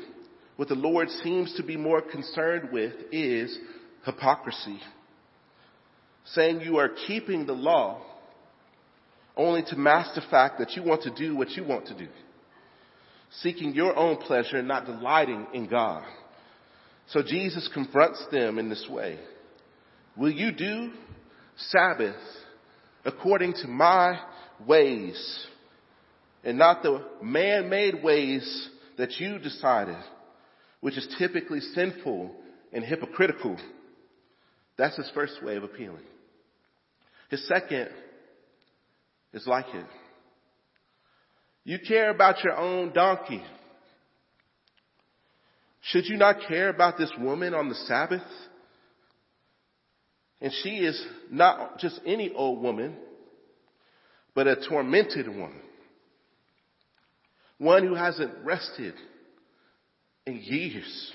what 0.56 0.68
the 0.68 0.74
Lord 0.74 1.08
seems 1.22 1.54
to 1.56 1.62
be 1.62 1.76
more 1.76 2.00
concerned 2.00 2.70
with 2.72 2.92
is 3.12 3.56
hypocrisy. 4.04 4.80
Saying 6.24 6.62
you 6.62 6.78
are 6.78 6.90
keeping 7.06 7.46
the 7.46 7.52
law 7.52 8.02
only 9.36 9.62
to 9.68 9.76
mask 9.76 10.14
the 10.14 10.26
fact 10.30 10.58
that 10.58 10.72
you 10.72 10.82
want 10.82 11.02
to 11.02 11.14
do 11.14 11.36
what 11.36 11.50
you 11.50 11.64
want 11.64 11.86
to 11.86 11.96
do. 11.96 12.08
Seeking 13.40 13.74
your 13.74 13.94
own 13.94 14.16
pleasure 14.16 14.56
and 14.56 14.66
not 14.66 14.86
delighting 14.86 15.46
in 15.54 15.68
God. 15.68 16.02
So 17.08 17.22
Jesus 17.22 17.70
confronts 17.72 18.24
them 18.32 18.58
in 18.58 18.68
this 18.68 18.86
way. 18.90 19.18
Will 20.16 20.32
you 20.32 20.50
do 20.52 20.90
Sabbath 21.56 22.16
according 23.04 23.52
to 23.54 23.68
my 23.68 24.18
ways 24.66 25.46
and 26.44 26.58
not 26.58 26.82
the 26.82 27.04
man-made 27.22 28.02
ways 28.02 28.68
that 28.96 29.18
you 29.18 29.38
decided, 29.38 29.96
which 30.80 30.96
is 30.96 31.14
typically 31.18 31.60
sinful 31.60 32.34
and 32.72 32.84
hypocritical? 32.84 33.56
That's 34.76 34.96
his 34.96 35.10
first 35.14 35.42
way 35.42 35.56
of 35.56 35.64
appealing. 35.64 36.04
His 37.30 37.46
second 37.46 37.88
is 39.32 39.46
like 39.46 39.66
it. 39.74 39.86
You 41.64 41.78
care 41.86 42.10
about 42.10 42.42
your 42.42 42.56
own 42.56 42.92
donkey. 42.92 43.42
Should 45.82 46.06
you 46.06 46.16
not 46.16 46.36
care 46.48 46.68
about 46.70 46.96
this 46.96 47.12
woman 47.18 47.54
on 47.54 47.68
the 47.68 47.74
Sabbath? 47.74 48.22
And 50.40 50.52
she 50.62 50.76
is 50.76 51.02
not 51.30 51.78
just 51.78 52.00
any 52.06 52.32
old 52.32 52.62
woman, 52.62 52.96
but 54.38 54.46
a 54.46 54.54
tormented 54.68 55.26
woman. 55.26 55.60
One 57.58 57.84
who 57.84 57.96
hasn't 57.96 58.44
rested 58.44 58.94
in 60.26 60.36
years. 60.36 61.12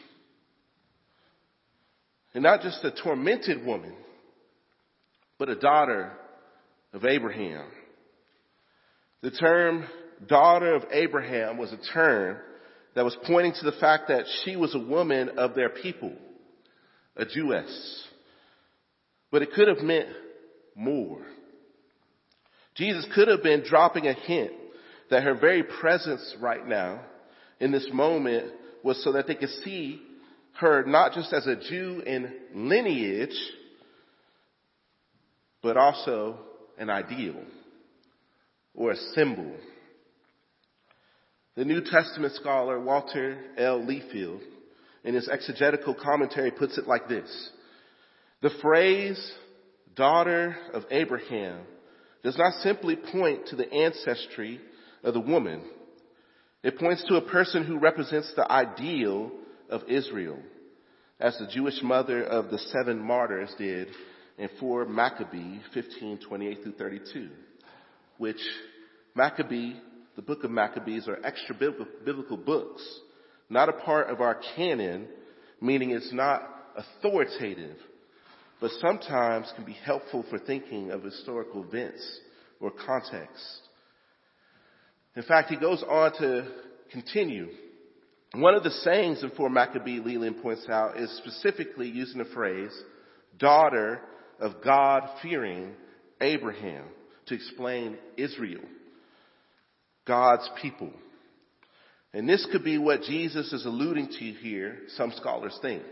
And 2.33 2.43
not 2.43 2.63
just 2.63 2.83
a 2.83 2.91
tormented 2.91 3.65
woman, 3.65 3.95
but 5.39 5.47
a 5.47 5.55
daughter 5.55 6.11
of 6.91 7.05
Abraham. 7.05 7.65
The 9.21 9.31
term 9.31 9.85
daughter 10.27 10.75
of 10.75 10.83
Abraham 10.91 11.57
was 11.57 11.71
a 11.71 11.93
term 11.93 12.39
that 12.93 13.05
was 13.05 13.15
pointing 13.25 13.53
to 13.53 13.63
the 13.63 13.79
fact 13.79 14.09
that 14.09 14.25
she 14.43 14.57
was 14.57 14.75
a 14.75 14.79
woman 14.79 15.37
of 15.37 15.55
their 15.55 15.69
people, 15.69 16.11
a 17.15 17.23
Jewess. 17.23 18.03
But 19.31 19.43
it 19.43 19.53
could 19.53 19.69
have 19.69 19.77
meant 19.77 20.09
more. 20.75 21.21
Jesus 22.75 23.05
could 23.13 23.27
have 23.27 23.43
been 23.43 23.63
dropping 23.67 24.07
a 24.07 24.13
hint 24.13 24.51
that 25.09 25.23
her 25.23 25.35
very 25.35 25.63
presence 25.63 26.35
right 26.39 26.65
now 26.65 27.01
in 27.59 27.71
this 27.71 27.87
moment 27.93 28.51
was 28.83 29.03
so 29.03 29.11
that 29.13 29.27
they 29.27 29.35
could 29.35 29.49
see 29.63 30.01
her 30.59 30.83
not 30.85 31.13
just 31.13 31.33
as 31.33 31.47
a 31.47 31.55
Jew 31.55 32.01
in 32.05 32.31
lineage, 32.53 33.35
but 35.61 35.77
also 35.77 36.37
an 36.77 36.89
ideal 36.89 37.41
or 38.75 38.91
a 38.91 38.97
symbol. 39.15 39.51
The 41.55 41.65
New 41.65 41.81
Testament 41.81 42.33
scholar 42.33 42.79
Walter 42.79 43.39
L. 43.57 43.81
Liefeld 43.81 44.41
in 45.03 45.13
his 45.13 45.29
exegetical 45.29 45.93
commentary 45.93 46.51
puts 46.51 46.77
it 46.77 46.87
like 46.87 47.07
this. 47.07 47.49
The 48.41 48.49
phrase 48.61 49.31
daughter 49.95 50.55
of 50.73 50.83
Abraham 50.89 51.59
does 52.23 52.37
not 52.37 52.61
simply 52.61 52.95
point 52.95 53.47
to 53.47 53.55
the 53.55 53.71
ancestry 53.71 54.59
of 55.03 55.13
the 55.13 55.19
woman. 55.19 55.61
It 56.63 56.79
points 56.79 57.03
to 57.07 57.17
a 57.17 57.29
person 57.29 57.65
who 57.65 57.77
represents 57.77 58.31
the 58.35 58.49
ideal 58.49 59.31
of 59.69 59.83
Israel, 59.89 60.39
as 61.19 61.37
the 61.37 61.47
Jewish 61.47 61.81
mother 61.83 62.23
of 62.23 62.49
the 62.49 62.59
seven 62.59 62.99
martyrs 62.99 63.53
did 63.57 63.89
in 64.37 64.49
4 64.59 64.85
Maccabee 64.85 65.59
15, 65.73 66.19
28 66.19 66.63
through 66.63 66.71
32, 66.73 67.29
which 68.17 68.39
Maccabee, 69.15 69.73
the 70.15 70.21
book 70.21 70.43
of 70.43 70.51
Maccabees 70.51 71.07
are 71.07 71.19
extra 71.23 71.55
biblical 71.55 72.37
books, 72.37 72.81
not 73.49 73.69
a 73.69 73.73
part 73.73 74.09
of 74.09 74.21
our 74.21 74.39
canon, 74.55 75.07
meaning 75.61 75.91
it's 75.91 76.13
not 76.13 76.41
authoritative, 76.75 77.77
but 78.63 78.71
sometimes 78.79 79.51
can 79.57 79.65
be 79.65 79.73
helpful 79.73 80.23
for 80.29 80.39
thinking 80.39 80.89
of 80.89 81.03
historical 81.03 81.65
events 81.65 82.01
or 82.61 82.71
context. 82.71 83.59
In 85.17 85.23
fact, 85.23 85.49
he 85.49 85.57
goes 85.57 85.83
on 85.83 86.13
to 86.19 86.47
continue. 86.89 87.49
One 88.35 88.55
of 88.55 88.63
the 88.63 88.71
sayings 88.71 89.21
in 89.21 89.31
4 89.31 89.49
Maccabee 89.49 89.99
Liefeld 89.99 90.41
points 90.41 90.65
out 90.69 90.97
is 90.97 91.11
specifically 91.17 91.89
using 91.89 92.19
the 92.19 92.33
phrase, 92.33 92.71
daughter 93.37 93.99
of 94.39 94.53
God-fearing 94.63 95.73
Abraham, 96.21 96.85
to 97.25 97.35
explain 97.35 97.97
Israel, 98.15 98.63
God's 100.07 100.49
people. 100.61 100.93
And 102.13 102.29
this 102.29 102.47
could 102.49 102.63
be 102.63 102.77
what 102.77 103.01
Jesus 103.01 103.51
is 103.51 103.65
alluding 103.65 104.07
to 104.07 104.25
here, 104.41 104.77
some 104.95 105.11
scholars 105.17 105.59
think. 105.61 105.83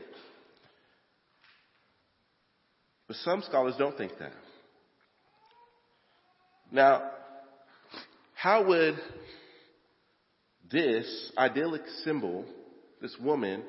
But 3.12 3.18
some 3.18 3.42
scholars 3.42 3.76
don't 3.78 3.98
think 3.98 4.14
that. 4.20 4.32
Now, 6.72 7.12
how 8.36 8.66
would 8.66 8.96
this 10.72 11.34
idyllic 11.38 11.82
symbol, 12.06 12.46
this 13.02 13.14
woman, 13.20 13.64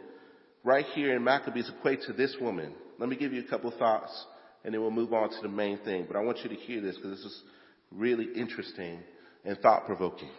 right 0.62 0.86
here 0.94 1.16
in 1.16 1.24
Maccabees 1.24 1.68
equate 1.76 2.02
to 2.02 2.12
this 2.12 2.36
woman? 2.40 2.72
Let 3.00 3.08
me 3.08 3.16
give 3.16 3.32
you 3.32 3.40
a 3.44 3.50
couple 3.50 3.72
thoughts 3.72 4.26
and 4.62 4.72
then 4.72 4.80
we'll 4.80 4.92
move 4.92 5.12
on 5.12 5.30
to 5.30 5.42
the 5.42 5.48
main 5.48 5.78
thing. 5.78 6.04
But 6.06 6.16
I 6.16 6.20
want 6.20 6.38
you 6.44 6.48
to 6.48 6.54
hear 6.54 6.80
this 6.80 6.94
because 6.94 7.10
this 7.10 7.24
is 7.24 7.42
really 7.90 8.28
interesting 8.36 9.00
and 9.44 9.58
thought 9.58 9.86
provoking. 9.86 10.30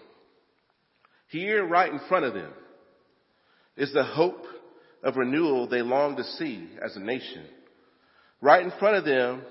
Here, 1.28 1.66
right 1.66 1.92
in 1.92 2.00
front 2.08 2.24
of 2.24 2.34
them, 2.34 2.54
is 3.76 3.92
the 3.92 4.06
hope 4.06 4.46
of 5.04 5.18
renewal 5.18 5.68
they 5.68 5.82
long 5.82 6.16
to 6.16 6.24
see 6.24 6.70
as 6.82 6.96
a 6.96 7.02
nation. 7.02 7.44
Right 8.44 8.62
in 8.62 8.74
front 8.78 8.98
of 8.98 9.06
them 9.06 9.42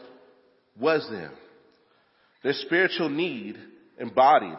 was 0.78 1.09
them. 1.11 1.33
Their 2.44 2.52
spiritual 2.52 3.09
need 3.09 3.57
embodied. 3.98 4.59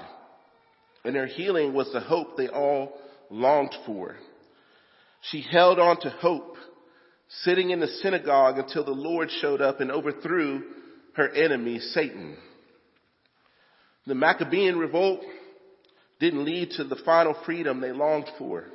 And 1.05 1.13
their 1.13 1.27
healing 1.27 1.75
was 1.75 1.93
the 1.93 1.99
hope 1.99 2.35
they 2.35 2.47
all 2.47 2.93
longed 3.29 3.75
for. 3.85 4.15
She 5.29 5.41
held 5.41 5.77
on 5.77 5.99
to 6.01 6.09
hope, 6.09 6.55
sitting 7.43 7.69
in 7.69 7.79
the 7.79 7.87
synagogue 8.01 8.57
until 8.57 8.83
the 8.83 8.89
Lord 8.89 9.29
showed 9.39 9.61
up 9.61 9.81
and 9.81 9.91
overthrew 9.91 10.63
her 11.15 11.29
enemy, 11.29 11.77
Satan. 11.77 12.35
The 14.07 14.15
Maccabean 14.15 14.79
revolt 14.79 15.21
didn't 16.19 16.43
lead 16.43 16.71
to 16.71 16.85
the 16.85 16.99
final 17.05 17.35
freedom 17.45 17.81
they 17.81 17.91
longed 17.91 18.31
for. 18.39 18.65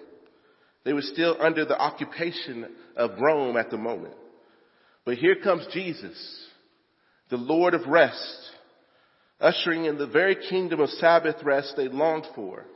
They 0.85 0.93
were 0.93 1.03
still 1.03 1.37
under 1.41 1.65
the 1.65 1.77
occupation 1.77 2.65
of 2.97 3.19
Rome 3.19 3.57
at 3.57 3.71
the 3.71 3.77
moment. 3.77 4.15
But 5.09 5.17
here 5.17 5.37
comes 5.37 5.67
Jesus, 5.73 6.19
the 7.31 7.39
Lord 7.39 7.73
of 7.73 7.87
rest, 7.87 8.51
ushering 9.41 9.87
in 9.87 9.97
the 9.97 10.07
very 10.07 10.37
kingdom 10.51 10.81
of 10.81 10.91
Sabbath 10.91 11.37
rest 11.43 11.73
they 11.79 11.89
longed 11.89 12.27
for, 12.35 12.67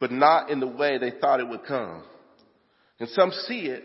but 0.00 0.10
not 0.10 0.48
in 0.48 0.60
the 0.60 0.66
way 0.66 0.96
they 0.96 1.10
thought 1.20 1.40
it 1.40 1.48
would 1.50 1.66
come. 1.66 2.04
And 2.98 3.10
some 3.10 3.32
see 3.32 3.66
it, 3.66 3.84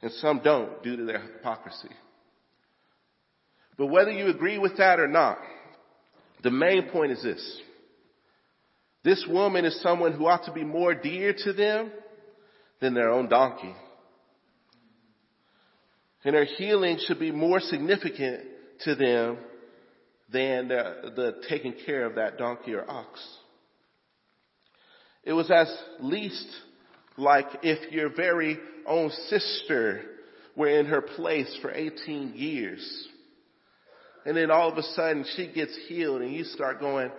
and 0.00 0.12
some 0.12 0.40
don't 0.44 0.80
due 0.84 0.96
to 0.98 1.04
their 1.06 1.18
hypocrisy. 1.18 1.90
But 3.76 3.86
whether 3.86 4.12
you 4.12 4.28
agree 4.28 4.58
with 4.58 4.76
that 4.76 5.00
or 5.00 5.08
not, 5.08 5.38
the 6.44 6.52
main 6.52 6.88
point 6.90 7.10
is 7.10 7.22
this. 7.24 7.60
This 9.02 9.26
woman 9.28 9.64
is 9.64 9.82
someone 9.82 10.12
who 10.12 10.28
ought 10.28 10.44
to 10.44 10.52
be 10.52 10.62
more 10.62 10.94
dear 10.94 11.34
to 11.36 11.52
them 11.52 11.90
than 12.80 12.94
their 12.94 13.10
own 13.10 13.28
donkey. 13.28 13.74
And 16.24 16.34
her 16.34 16.44
healing 16.44 16.98
should 17.06 17.18
be 17.18 17.30
more 17.30 17.60
significant 17.60 18.42
to 18.84 18.94
them 18.94 19.38
than 20.30 20.68
the, 20.68 21.12
the 21.14 21.42
taking 21.48 21.74
care 21.86 22.04
of 22.04 22.16
that 22.16 22.38
donkey 22.38 22.74
or 22.74 22.88
ox. 22.88 23.20
It 25.24 25.32
was 25.32 25.50
as 25.50 25.72
least 26.00 26.46
like 27.16 27.46
if 27.62 27.92
your 27.92 28.14
very 28.14 28.58
own 28.86 29.10
sister 29.28 30.02
were 30.56 30.68
in 30.68 30.86
her 30.86 31.02
place 31.02 31.56
for 31.60 31.70
18 31.70 32.34
years. 32.34 33.08
And 34.26 34.36
then 34.36 34.50
all 34.50 34.70
of 34.70 34.78
a 34.78 34.82
sudden 34.82 35.24
she 35.36 35.52
gets 35.52 35.76
healed 35.88 36.22
and 36.22 36.32
you 36.32 36.44
start 36.44 36.80
going, 36.80 37.10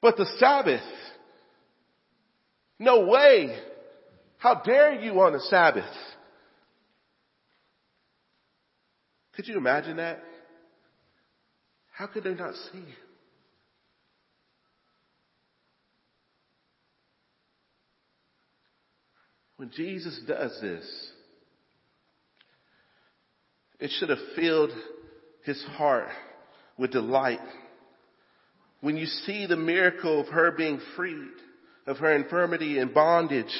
but 0.00 0.16
the 0.16 0.26
Sabbath, 0.38 0.82
no 2.78 3.06
way. 3.06 3.56
How 4.38 4.60
dare 4.64 5.00
you 5.00 5.20
on 5.20 5.32
the 5.32 5.40
Sabbath? 5.40 5.84
Could 9.34 9.48
you 9.48 9.56
imagine 9.56 9.96
that? 9.96 10.20
How 11.92 12.06
could 12.06 12.24
they 12.24 12.34
not 12.34 12.54
see? 12.72 12.84
When 19.56 19.70
Jesus 19.70 20.20
does 20.26 20.58
this, 20.60 21.10
it 23.78 23.90
should 23.98 24.08
have 24.08 24.18
filled 24.34 24.72
his 25.44 25.62
heart 25.76 26.08
with 26.76 26.92
delight. 26.92 27.38
When 28.80 28.96
you 28.96 29.06
see 29.06 29.46
the 29.46 29.56
miracle 29.56 30.20
of 30.20 30.28
her 30.28 30.50
being 30.50 30.80
freed 30.96 31.30
of 31.86 31.98
her 31.98 32.14
infirmity 32.14 32.78
and 32.78 32.94
bondage, 32.94 33.54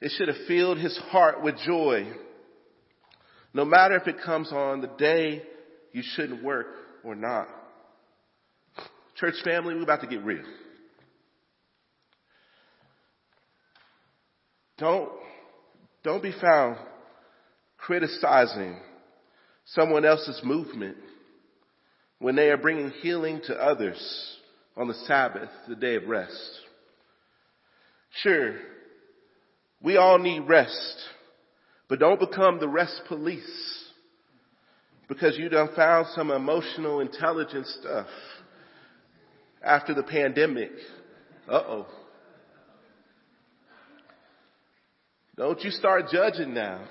it 0.00 0.12
should 0.16 0.28
have 0.28 0.46
filled 0.46 0.78
his 0.78 0.96
heart 1.10 1.42
with 1.42 1.56
joy. 1.66 2.10
No 3.52 3.64
matter 3.64 3.96
if 3.96 4.06
it 4.06 4.22
comes 4.24 4.52
on 4.52 4.80
the 4.80 4.90
day 4.98 5.42
you 5.92 6.02
shouldn't 6.04 6.42
work 6.42 6.68
or 7.04 7.14
not. 7.14 7.48
Church 9.16 9.34
family, 9.44 9.74
we're 9.74 9.82
about 9.82 10.00
to 10.00 10.06
get 10.06 10.24
real. 10.24 10.44
Don't, 14.78 15.10
don't 16.02 16.22
be 16.22 16.32
found 16.40 16.76
criticizing 17.76 18.78
someone 19.66 20.04
else's 20.04 20.40
movement 20.42 20.96
when 22.18 22.34
they 22.36 22.48
are 22.48 22.56
bringing 22.56 22.90
healing 23.02 23.40
to 23.46 23.54
others 23.54 24.00
on 24.76 24.88
the 24.88 24.94
Sabbath, 25.06 25.50
the 25.68 25.76
day 25.76 25.96
of 25.96 26.06
rest. 26.06 26.60
Sure, 28.22 28.56
we 29.82 29.96
all 29.96 30.18
need 30.18 30.40
rest, 30.40 30.96
but 31.90 31.98
don't 31.98 32.20
become 32.20 32.60
the 32.60 32.68
rest 32.68 33.02
police 33.08 33.84
because 35.08 35.36
you 35.36 35.48
done 35.48 35.70
found 35.74 36.06
some 36.14 36.30
emotional 36.30 37.00
intelligence 37.00 37.76
stuff 37.80 38.06
after 39.60 39.92
the 39.92 40.04
pandemic. 40.04 40.70
Uh 41.48 41.52
oh. 41.52 41.86
Don't 45.36 45.60
you 45.64 45.72
start 45.72 46.04
judging 46.12 46.54
now. 46.54 46.86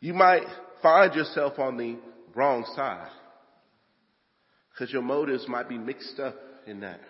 You 0.00 0.12
might 0.12 0.42
find 0.82 1.14
yourself 1.14 1.58
on 1.58 1.78
the 1.78 1.96
wrong 2.34 2.66
side 2.76 3.08
because 4.70 4.92
your 4.92 5.02
motives 5.02 5.48
might 5.48 5.70
be 5.70 5.78
mixed 5.78 6.20
up 6.20 6.36
in 6.66 6.80
that. 6.80 7.00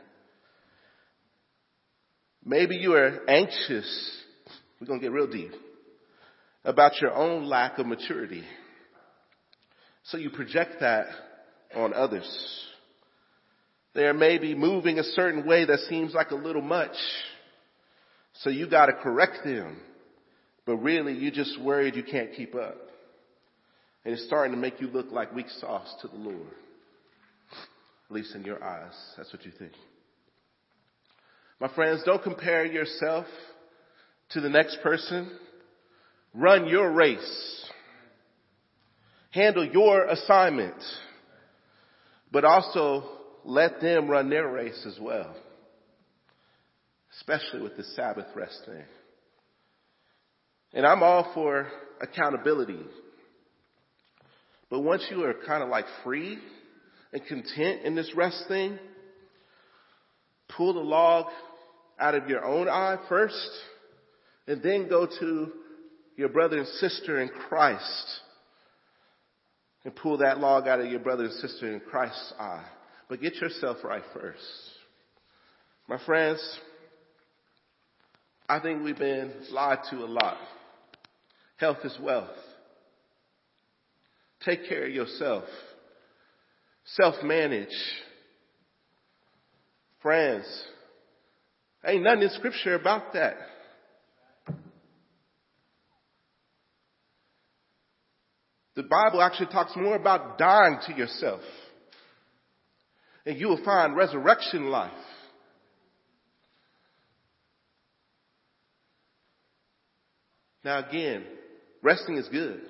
Maybe 2.45 2.77
you 2.77 2.95
are 2.95 3.29
anxious. 3.29 4.23
We're 4.81 4.87
going 4.87 5.01
to 5.01 5.05
get 5.05 5.13
real 5.13 5.27
deep 5.27 5.51
about 6.65 7.01
your 7.01 7.13
own 7.13 7.45
lack 7.45 7.79
of 7.79 7.87
maturity. 7.87 8.45
So 10.05 10.17
you 10.19 10.31
project 10.31 10.77
that 10.81 11.07
on 11.75 11.95
others. 11.95 12.29
They're 13.95 14.15
maybe 14.15 14.55
moving 14.55 14.99
a 14.99 15.05
certain 15.05 15.47
way 15.47 15.65
that 15.65 15.79
seems 15.89 16.15
like 16.15 16.31
a 16.31 16.37
little 16.37 16.63
much. 16.63 16.97
So 18.41 18.51
you 18.51 18.69
gotta 18.69 18.93
correct 18.95 19.39
them. 19.45 19.81
But 20.65 20.77
really 20.77 21.15
you're 21.15 21.33
just 21.33 21.61
worried 21.61 21.97
you 21.97 22.05
can't 22.05 22.33
keep 22.35 22.55
up. 22.55 22.77
And 24.05 24.15
it's 24.15 24.27
starting 24.27 24.53
to 24.53 24.61
make 24.61 24.81
you 24.81 24.89
look 24.89 25.13
like 25.13 25.35
weak 25.35 25.49
sauce 25.61 25.93
to 26.03 26.09
the 26.09 26.17
Lord. 26.17 26.49
At 28.09 28.15
least 28.15 28.35
in 28.35 28.45
your 28.45 28.63
eyes. 28.63 28.95
That's 29.17 29.33
what 29.33 29.45
you 29.45 29.53
think. 29.59 29.73
My 31.61 31.73
friends, 31.75 32.03
don't 32.05 32.23
compare 32.23 32.65
yourself 32.65 33.27
to 34.31 34.41
the 34.41 34.49
next 34.49 34.79
person. 34.83 35.31
Run 36.35 36.67
your 36.67 36.91
race. 36.91 37.71
Handle 39.31 39.67
your 39.67 40.07
assignment. 40.07 40.83
But 42.31 42.45
also 42.45 43.05
let 43.45 43.81
them 43.81 44.09
run 44.09 44.31
their 44.31 44.49
race 44.49 44.87
as 44.87 44.99
well. 45.01 45.35
Especially 47.17 47.61
with 47.61 47.77
the 47.77 47.85
Sabbath 47.85 48.27
rest 48.35 48.63
thing. 48.65 48.85
And 50.73 50.87
I'm 50.87 51.03
all 51.03 51.33
for 51.35 51.69
accountability. 52.01 52.81
But 54.71 54.81
once 54.81 55.07
you 55.11 55.23
are 55.25 55.35
kind 55.47 55.63
of 55.63 55.69
like 55.69 55.85
free 56.03 56.39
and 57.13 57.23
content 57.27 57.83
in 57.85 57.95
this 57.95 58.11
rest 58.17 58.45
thing, 58.49 58.79
pull 60.57 60.73
the 60.73 60.81
log 60.81 61.27
out 62.01 62.15
of 62.15 62.29
your 62.29 62.43
own 62.43 62.69
eye 62.69 62.97
first 63.09 63.51
and 64.47 64.63
then 64.63 64.89
go 64.89 65.07
to 65.07 65.53
your 66.17 66.29
brother 66.29 66.59
and 66.59 66.67
sister 66.67 67.21
in 67.21 67.29
Christ 67.29 68.21
and 69.85 69.95
pull 69.95 70.19
that 70.19 70.39
log 70.39 70.69
out 70.69 70.81
of 70.81 70.87
your 70.87 71.01
brother 71.01 71.25
and 71.25 71.33
sister 71.35 71.73
in 71.73 71.81
Christ's 71.81 72.33
eye. 72.39 72.65
But 73.09 73.21
get 73.21 73.37
yourself 73.37 73.79
right 73.85 74.03
first. 74.15 74.41
My 75.89 75.99
friends, 76.05 76.41
I 78.49 78.61
think 78.61 78.83
we've 78.83 78.99
been 78.99 79.33
lied 79.51 79.79
to 79.91 79.97
a 79.97 80.07
lot. 80.07 80.37
Health 81.57 81.79
is 81.85 81.97
wealth. 82.01 82.31
Take 84.45 84.69
care 84.69 84.87
of 84.87 84.93
yourself. 84.93 85.45
Self-manage. 86.85 87.69
Friends, 90.03 90.45
ain't 91.87 92.03
nothing 92.03 92.23
in 92.23 92.31
scripture 92.31 92.75
about 92.75 93.13
that. 93.13 93.37
The 98.75 98.83
Bible 98.83 99.21
actually 99.21 99.47
talks 99.47 99.77
more 99.77 99.97
about 99.97 100.39
dying 100.39 100.79
to 100.87 100.95
yourself. 100.95 101.41
And 103.27 103.39
you 103.39 103.49
will 103.49 103.63
find 103.65 103.95
resurrection 103.95 104.71
life. 104.71 104.91
Now 110.65 110.79
again, 110.79 111.25
resting 111.83 112.17
is 112.17 112.29
good. 112.29 112.61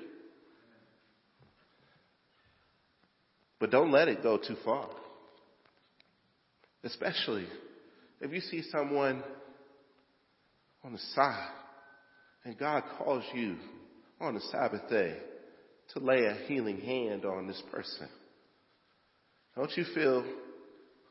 But 3.60 3.70
don't 3.70 3.92
let 3.92 4.08
it 4.08 4.22
go 4.22 4.38
too 4.38 4.56
far. 4.64 4.88
Especially 6.82 7.46
if 8.20 8.32
you 8.32 8.40
see 8.40 8.62
someone 8.72 9.22
on 10.82 10.92
the 10.92 10.98
side 11.14 11.50
and 12.44 12.58
God 12.58 12.82
calls 12.98 13.22
you 13.32 13.56
on 14.20 14.34
the 14.34 14.40
Sabbath 14.40 14.88
day 14.90 15.16
to 15.92 16.00
lay 16.00 16.24
a 16.24 16.34
healing 16.46 16.80
hand 16.80 17.24
on 17.24 17.46
this 17.46 17.62
person. 17.70 18.08
Don't 19.56 19.70
you 19.76 19.84
feel 19.94 20.24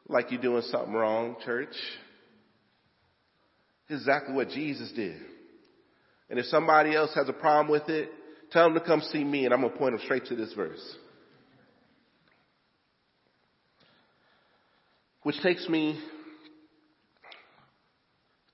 like 0.08 0.32
you're 0.32 0.41
doing 0.41 0.63
something 0.63 0.94
wrong, 0.94 1.36
church? 1.46 1.76
Exactly 3.89 4.34
what 4.34 4.50
Jesus 4.50 4.91
did. 4.94 5.17
And 6.30 6.39
if 6.39 6.46
somebody 6.46 6.96
else 6.96 7.13
has 7.15 7.28
a 7.30 7.34
problem 7.34 7.70
with 7.70 7.89
it, 7.89 8.10
tell 8.52 8.63
them 8.63 8.74
to 8.74 8.86
come 8.86 9.02
see 9.12 9.24
me 9.24 9.46
and 9.46 9.54
I'm 9.54 9.62
going 9.62 9.74
to 9.74 9.78
point 9.78 9.94
them 9.94 10.02
straight 10.06 10.26
to 10.28 10.36
this 10.36 10.54
verse. 10.54 10.82
Which 15.24 15.39
takes 15.44 15.67
me 15.70 16.02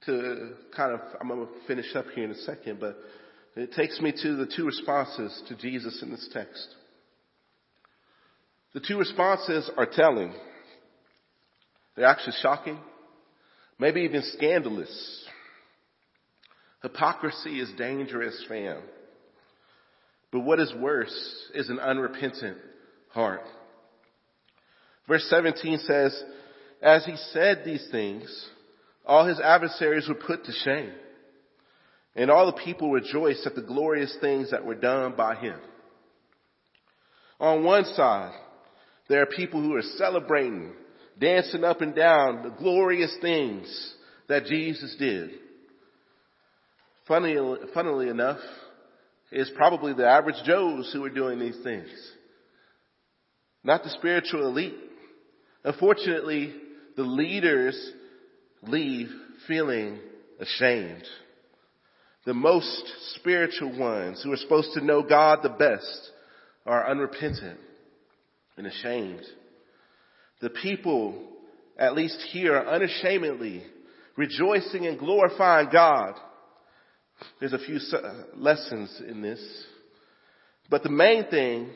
to 0.06 0.54
kind 0.76 0.94
of, 0.94 1.00
I'm 1.22 1.30
going 1.30 1.46
to 1.46 1.54
finish 1.68 1.96
up 1.96 2.06
here 2.14 2.26
in 2.26 2.32
a 2.32 2.42
second, 2.42 2.80
but 2.80 2.98
it 3.60 3.74
takes 3.74 4.00
me 4.02 4.12
to 4.12 4.36
the 4.36 4.46
two 4.46 4.66
responses 4.66 5.42
to 5.48 5.56
Jesus 5.56 6.02
in 6.02 6.12
this 6.12 6.30
text. 6.32 6.68
The 8.74 8.80
two 8.80 8.98
responses 8.98 9.70
are 9.78 9.88
telling. 9.88 10.34
They're 11.96 12.06
actually 12.06 12.36
shocking, 12.42 12.78
maybe 13.80 14.02
even 14.02 14.22
scandalous. 14.22 15.26
Hypocrisy 16.84 17.60
is 17.60 17.72
dangerous, 17.78 18.46
fam. 18.48 18.82
But 20.32 20.42
what 20.42 20.60
is 20.60 20.72
worse 20.80 21.50
is 21.56 21.70
an 21.70 21.80
unrepentant 21.80 22.58
heart. 23.10 23.42
Verse 25.08 25.26
17 25.30 25.80
says, 25.80 26.24
As 26.82 27.06
he 27.06 27.16
said 27.32 27.64
these 27.66 27.88
things, 27.90 28.50
all 29.06 29.26
his 29.26 29.40
adversaries 29.40 30.08
were 30.08 30.16
put 30.16 30.46
to 30.46 30.52
shame. 30.52 30.92
And 32.18 32.32
all 32.32 32.48
the 32.48 32.64
people 32.64 32.92
rejoiced 32.92 33.46
at 33.46 33.54
the 33.54 33.62
glorious 33.62 34.18
things 34.20 34.50
that 34.50 34.66
were 34.66 34.76
done 34.76 35.14
by 35.16 35.36
him. 35.36 35.60
On 37.40 37.64
one 37.64 37.86
side, 37.86 38.34
there 39.08 39.22
are 39.22 39.28
people 39.28 39.62
who 39.62 39.76
are 39.76 39.84
celebrating, 39.98 40.74
dancing 41.20 41.64
up 41.64 41.82
and 41.82 41.94
down 41.96 42.42
the 42.42 42.50
glorious 42.50 43.16
things 43.22 43.94
that 44.28 44.46
Jesus 44.46 44.96
did. 44.98 45.30
Funny, 47.08 47.38
funnily 47.76 48.10
enough, 48.10 48.40
it's 49.32 49.52
probably 49.56 49.94
the 49.94 50.08
average 50.08 50.44
Joes 50.44 50.90
who 50.92 51.06
are 51.06 51.12
doing 51.12 51.40
these 51.40 51.60
things. 51.64 51.88
Not 53.64 53.84
the 53.84 53.92
spiritual 53.92 54.48
elite. 54.48 54.76
Unfortunately, 55.64 56.56
the 56.96 57.04
leaders 57.04 57.92
leave 58.64 59.10
feeling 59.48 60.00
ashamed 60.40 61.04
the 62.28 62.34
most 62.34 62.84
spiritual 63.16 63.80
ones 63.80 64.22
who 64.22 64.34
are 64.34 64.38
supposed 64.38 64.74
to 64.74 64.84
know 64.84 65.02
God 65.02 65.40
the 65.44 65.50
best 65.50 66.12
are 66.66 66.86
unrepentant 66.86 67.58
and 68.58 68.68
ashamed. 68.68 69.24
The 70.42 70.50
people, 70.50 71.26
at 71.80 71.96
least 71.96 72.20
here, 72.34 72.58
are 72.58 72.68
unashamedly 72.68 73.64
rejoicing 74.18 74.88
and 74.88 75.00
glorifying 75.00 75.70
God. 75.72 76.16
There's 77.40 77.54
a 77.54 77.60
few 77.60 77.80
lessons 78.36 79.02
in 79.08 79.22
this. 79.22 79.40
But 80.70 80.84
the 80.84 80.90
main 80.90 81.30
thing 81.30 81.70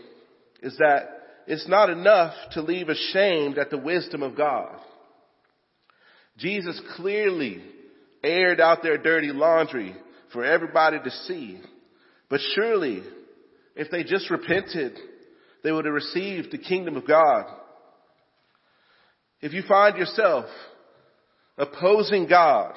is 0.61 0.75
that 0.79 1.11
it's 1.47 1.69
not 1.69 1.89
enough 1.89 2.33
to 2.55 2.61
leave 2.61 2.89
ashamed 2.89 3.57
at 3.57 3.69
the 3.69 3.77
wisdom 3.77 4.21
of 4.21 4.35
God. 4.35 4.75
Jesus 6.37 6.79
clearly 6.97 7.63
aired 8.21 8.59
out 8.59 8.83
their 8.83 8.97
dirty 8.97 9.31
laundry 9.31 9.95
for 10.33 10.45
everybody 10.45 10.99
to 11.03 11.11
see. 11.11 11.59
But 12.29 12.39
surely, 12.55 13.03
if 13.75 13.91
they 13.91 14.03
just 14.03 14.29
repented, 14.29 14.97
they 15.63 15.71
would 15.71 15.85
have 15.85 15.93
received 15.93 16.51
the 16.51 16.57
kingdom 16.57 16.97
of 16.97 17.07
God. 17.07 17.45
If 19.41 19.53
you 19.53 19.63
find 19.67 19.97
yourself 19.97 20.45
opposing 21.57 22.27
God 22.27 22.73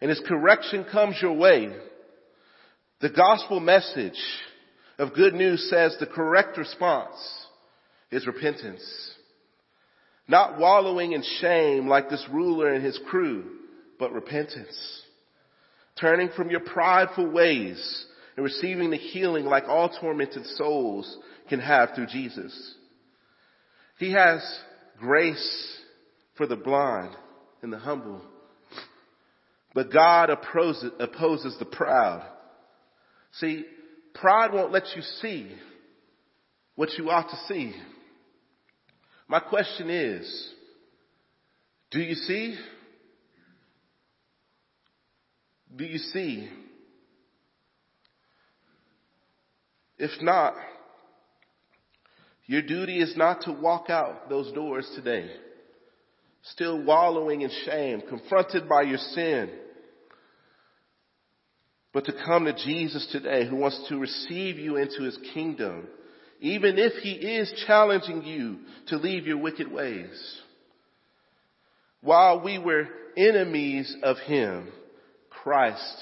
and 0.00 0.10
His 0.10 0.22
correction 0.26 0.86
comes 0.90 1.16
your 1.20 1.34
way, 1.34 1.70
the 3.00 3.10
gospel 3.10 3.60
message 3.60 4.18
of 4.98 5.14
good 5.14 5.34
news 5.34 5.68
says 5.68 5.96
the 5.98 6.06
correct 6.06 6.56
response 6.56 7.16
is 8.10 8.26
repentance. 8.26 8.84
Not 10.26 10.58
wallowing 10.58 11.12
in 11.12 11.22
shame 11.40 11.88
like 11.88 12.08
this 12.08 12.24
ruler 12.32 12.72
and 12.72 12.82
his 12.82 12.98
crew, 13.10 13.44
but 13.98 14.12
repentance 14.12 15.02
turning 16.00 16.30
from 16.36 16.50
your 16.50 16.60
prideful 16.60 17.30
ways 17.30 18.06
and 18.36 18.44
receiving 18.44 18.90
the 18.90 18.96
healing 18.96 19.44
like 19.44 19.64
all 19.68 19.88
tormented 19.88 20.44
souls 20.46 21.18
can 21.48 21.60
have 21.60 21.90
through 21.94 22.06
Jesus. 22.06 22.74
He 23.98 24.12
has 24.12 24.42
grace 24.98 25.78
for 26.36 26.46
the 26.46 26.56
blind 26.56 27.14
and 27.62 27.72
the 27.72 27.78
humble, 27.78 28.20
but 29.74 29.92
God 29.92 30.30
opposes, 30.30 30.92
the 30.98 31.68
proud. 31.70 32.26
See, 33.34 33.64
pride 34.14 34.52
won't 34.52 34.72
let 34.72 34.84
you 34.96 35.02
see 35.20 35.50
what 36.76 36.90
you 36.98 37.10
ought 37.10 37.28
to 37.30 37.36
see. 37.48 37.74
My 39.28 39.40
question 39.40 39.90
is, 39.90 40.52
do 41.90 42.00
you 42.00 42.14
see? 42.14 42.56
Do 45.76 45.84
you 45.84 45.98
see? 45.98 46.48
If 49.98 50.10
not, 50.22 50.54
your 52.46 52.62
duty 52.62 53.00
is 53.00 53.16
not 53.16 53.42
to 53.42 53.52
walk 53.52 53.90
out 53.90 54.28
those 54.28 54.52
doors 54.52 54.88
today, 54.94 55.30
still 56.42 56.84
wallowing 56.84 57.40
in 57.40 57.50
shame, 57.64 58.02
confronted 58.08 58.68
by 58.68 58.82
your 58.82 58.98
sin, 58.98 59.50
but 61.92 62.04
to 62.04 62.12
come 62.24 62.44
to 62.44 62.52
Jesus 62.52 63.08
today 63.12 63.48
who 63.48 63.56
wants 63.56 63.86
to 63.88 63.98
receive 63.98 64.58
you 64.58 64.76
into 64.76 65.02
his 65.04 65.18
kingdom, 65.32 65.88
even 66.40 66.78
if 66.78 66.92
he 67.02 67.12
is 67.12 67.64
challenging 67.66 68.24
you 68.24 68.58
to 68.88 68.96
leave 68.96 69.26
your 69.26 69.38
wicked 69.38 69.70
ways. 69.70 70.40
While 72.00 72.42
we 72.42 72.58
were 72.58 72.88
enemies 73.16 73.96
of 74.02 74.18
him, 74.18 74.68
Christ 75.44 75.98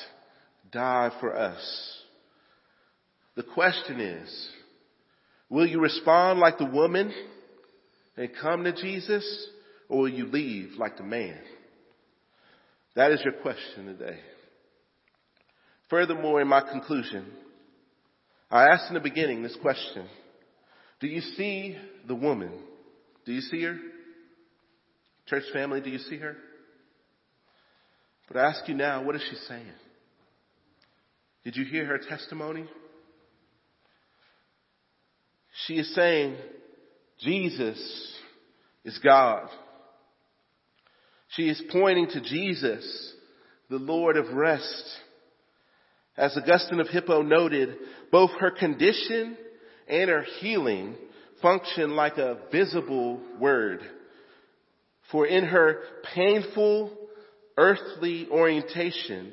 died 0.71 1.11
for 1.19 1.37
us. 1.37 1.61
The 3.35 3.43
question 3.43 3.99
is, 3.99 4.49
will 5.51 5.67
you 5.67 5.81
respond 5.81 6.39
like 6.39 6.59
the 6.59 6.65
woman 6.65 7.13
and 8.17 8.31
come 8.41 8.63
to 8.63 8.73
Jesus 8.73 9.49
or 9.89 10.03
will 10.03 10.09
you 10.09 10.27
leave 10.27 10.79
like 10.79 10.97
the 10.97 11.03
man? 11.03 11.41
That 12.95 13.11
is 13.11 13.21
your 13.25 13.33
question 13.33 13.87
today. 13.87 14.21
Furthermore, 15.91 16.41
in 16.41 16.47
my 16.47 16.61
conclusion, 16.61 17.27
I 18.49 18.69
asked 18.69 18.91
in 18.91 18.95
the 18.95 19.01
beginning 19.01 19.43
this 19.43 19.57
question. 19.61 20.07
Do 21.01 21.09
you 21.09 21.21
see 21.21 21.77
the 22.07 22.15
woman? 22.15 22.53
Do 23.27 23.33
you 23.33 23.41
see 23.41 23.65
her? 23.65 23.77
Church 25.27 25.45
family, 25.53 25.81
do 25.81 25.91
you 25.91 25.99
see 25.99 26.19
her? 26.19 26.37
But 28.29 28.37
I 28.39 28.49
ask 28.49 28.69
you 28.69 28.75
now, 28.75 29.03
what 29.03 29.17
is 29.17 29.23
she 29.29 29.37
saying? 29.49 29.67
Did 31.45 31.57
you 31.57 31.65
hear 31.65 31.85
her 31.87 31.99
testimony? 31.99 32.67
She 35.67 35.75
is 35.75 35.95
saying, 35.95 36.37
Jesus 37.21 37.79
is 38.85 38.99
God. 39.03 39.49
She 41.31 41.49
is 41.49 41.63
pointing 41.71 42.09
to 42.09 42.21
Jesus, 42.21 43.13
the 43.71 43.77
Lord 43.77 44.17
of 44.17 44.33
rest. 44.33 44.85
As 46.17 46.37
Augustine 46.37 46.81
of 46.81 46.89
Hippo 46.89 47.23
noted, 47.23 47.77
both 48.11 48.31
her 48.39 48.51
condition 48.51 49.37
and 49.89 50.11
her 50.11 50.25
healing 50.41 50.95
function 51.41 51.97
like 51.97 52.19
a 52.19 52.39
visible 52.53 53.21
word. 53.41 53.81
For 55.11 55.27
in 55.27 55.45
her 55.45 55.81
painful 56.15 56.97
earthly 57.63 58.27
orientation, 58.29 59.33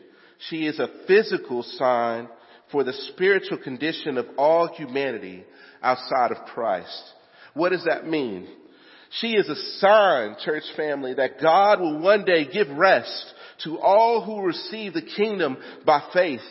she 0.50 0.68
is 0.68 0.80
a 0.80 0.88
physical 1.08 1.64
sign 1.64 2.30
for 2.72 2.84
the 2.84 2.94
spiritual 2.94 3.58
condition 3.58 4.18
of 4.18 4.28
all 4.38 4.68
humanity 4.68 5.44
outside 5.82 6.32
of 6.32 6.46
Christ. 6.54 7.04
What 7.56 7.70
does 7.70 7.86
that 7.86 8.08
mean? 8.08 8.48
She 9.20 9.30
is 9.30 9.50
a 9.50 9.56
sign, 9.80 10.36
church 10.46 10.64
family, 10.78 11.16
that 11.16 11.42
God 11.42 11.82
will 11.82 12.00
one 12.00 12.24
day 12.24 12.48
give 12.52 12.70
rest 12.70 13.34
to 13.64 13.80
all 13.80 14.24
who 14.24 14.46
receive 14.46 14.94
the 14.94 15.02
kingdom 15.02 15.58
by 15.84 16.04
faith 16.14 16.42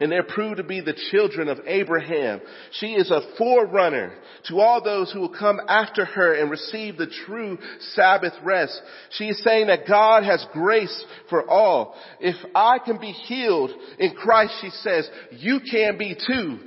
and 0.00 0.10
they're 0.10 0.22
proved 0.22 0.58
to 0.58 0.64
be 0.64 0.80
the 0.80 0.96
children 1.10 1.48
of 1.48 1.60
Abraham. 1.66 2.40
She 2.72 2.88
is 2.88 3.10
a 3.10 3.20
forerunner 3.38 4.12
to 4.48 4.60
all 4.60 4.82
those 4.82 5.12
who 5.12 5.20
will 5.20 5.36
come 5.36 5.60
after 5.68 6.04
her 6.04 6.34
and 6.34 6.50
receive 6.50 6.96
the 6.96 7.10
true 7.26 7.58
Sabbath 7.94 8.34
rest. 8.44 8.80
She 9.10 9.24
is 9.24 9.42
saying 9.42 9.68
that 9.68 9.88
God 9.88 10.24
has 10.24 10.46
grace 10.52 11.04
for 11.30 11.48
all. 11.48 11.94
If 12.20 12.36
I 12.54 12.78
can 12.78 12.98
be 12.98 13.12
healed 13.12 13.70
in 13.98 14.14
Christ, 14.14 14.54
she 14.60 14.70
says, 14.70 15.08
you 15.32 15.60
can 15.70 15.98
be 15.98 16.14
too. 16.14 16.58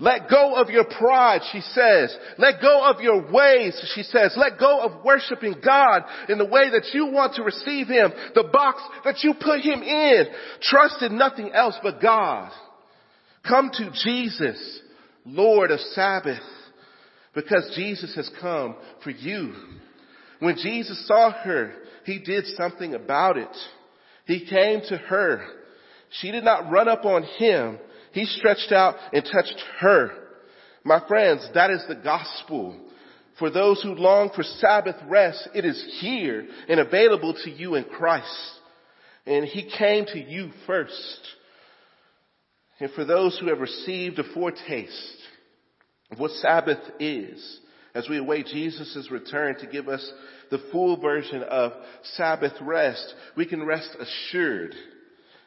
Let 0.00 0.30
go 0.30 0.54
of 0.54 0.70
your 0.70 0.84
pride, 0.84 1.40
she 1.50 1.60
says. 1.60 2.16
Let 2.38 2.60
go 2.62 2.88
of 2.88 3.00
your 3.00 3.32
ways, 3.32 3.76
she 3.94 4.04
says. 4.04 4.32
Let 4.36 4.58
go 4.58 4.80
of 4.80 5.04
worshiping 5.04 5.56
God 5.64 6.04
in 6.28 6.38
the 6.38 6.44
way 6.44 6.70
that 6.70 6.90
you 6.94 7.06
want 7.06 7.34
to 7.34 7.42
receive 7.42 7.88
Him, 7.88 8.12
the 8.34 8.48
box 8.52 8.80
that 9.04 9.24
you 9.24 9.34
put 9.34 9.60
Him 9.60 9.82
in. 9.82 10.26
Trust 10.62 11.02
in 11.02 11.18
nothing 11.18 11.50
else 11.52 11.74
but 11.82 12.00
God. 12.00 12.52
Come 13.48 13.70
to 13.72 13.90
Jesus, 14.04 14.80
Lord 15.24 15.70
of 15.70 15.80
Sabbath, 15.80 16.42
because 17.34 17.72
Jesus 17.74 18.14
has 18.14 18.30
come 18.40 18.76
for 19.02 19.10
you. 19.10 19.54
When 20.40 20.56
Jesus 20.56 21.06
saw 21.06 21.32
her, 21.32 21.72
he 22.04 22.18
did 22.18 22.44
something 22.56 22.94
about 22.94 23.38
it. 23.38 23.56
He 24.26 24.46
came 24.46 24.82
to 24.88 24.98
her. 24.98 25.42
She 26.20 26.30
did 26.30 26.44
not 26.44 26.70
run 26.70 26.88
up 26.88 27.04
on 27.04 27.22
him. 27.22 27.78
He 28.12 28.26
stretched 28.26 28.72
out 28.72 28.96
and 29.12 29.24
touched 29.24 29.62
her. 29.80 30.10
My 30.84 31.06
friends, 31.08 31.48
that 31.54 31.70
is 31.70 31.84
the 31.88 31.94
gospel. 31.94 32.78
For 33.38 33.50
those 33.50 33.82
who 33.82 33.94
long 33.94 34.30
for 34.34 34.42
Sabbath 34.42 34.96
rest, 35.08 35.48
it 35.54 35.64
is 35.64 35.98
here 36.00 36.46
and 36.68 36.80
available 36.80 37.34
to 37.44 37.50
you 37.50 37.76
in 37.76 37.84
Christ. 37.84 38.26
And 39.26 39.44
he 39.44 39.70
came 39.78 40.04
to 40.06 40.18
you 40.18 40.50
first. 40.66 41.20
And 42.80 42.90
for 42.92 43.04
those 43.04 43.38
who 43.38 43.48
have 43.48 43.60
received 43.60 44.18
a 44.18 44.34
foretaste 44.34 45.18
of 46.10 46.18
what 46.18 46.30
Sabbath 46.32 46.78
is, 47.00 47.60
as 47.94 48.08
we 48.08 48.18
await 48.18 48.46
Jesus' 48.46 49.08
return 49.10 49.58
to 49.58 49.66
give 49.66 49.88
us 49.88 50.12
the 50.50 50.62
full 50.70 51.00
version 51.00 51.42
of 51.42 51.72
Sabbath 52.14 52.52
rest, 52.60 53.14
we 53.36 53.46
can 53.46 53.64
rest 53.64 53.96
assured 53.98 54.74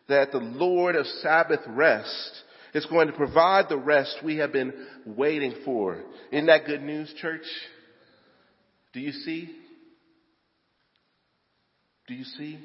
that 0.09 0.31
the 0.31 0.39
Lord 0.39 0.95
of 0.95 1.05
Sabbath 1.05 1.61
rest 1.67 2.43
is 2.73 2.85
going 2.87 3.07
to 3.07 3.13
provide 3.13 3.69
the 3.69 3.77
rest 3.77 4.17
we 4.23 4.37
have 4.37 4.51
been 4.51 4.73
waiting 5.05 5.55
for. 5.63 6.01
Isn't 6.31 6.47
that 6.47 6.65
good 6.65 6.81
news, 6.81 7.13
church? 7.21 7.45
Do 8.93 8.99
you 8.99 9.11
see? 9.11 9.49
Do 12.07 12.13
you 12.13 12.25
see? 12.25 12.59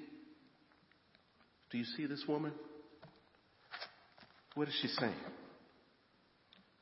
Do 1.71 1.79
you 1.79 1.85
see 1.85 2.07
this 2.07 2.25
woman? 2.27 2.53
What 4.57 4.69
is 4.69 4.75
she 4.81 4.89
saying? 4.89 5.13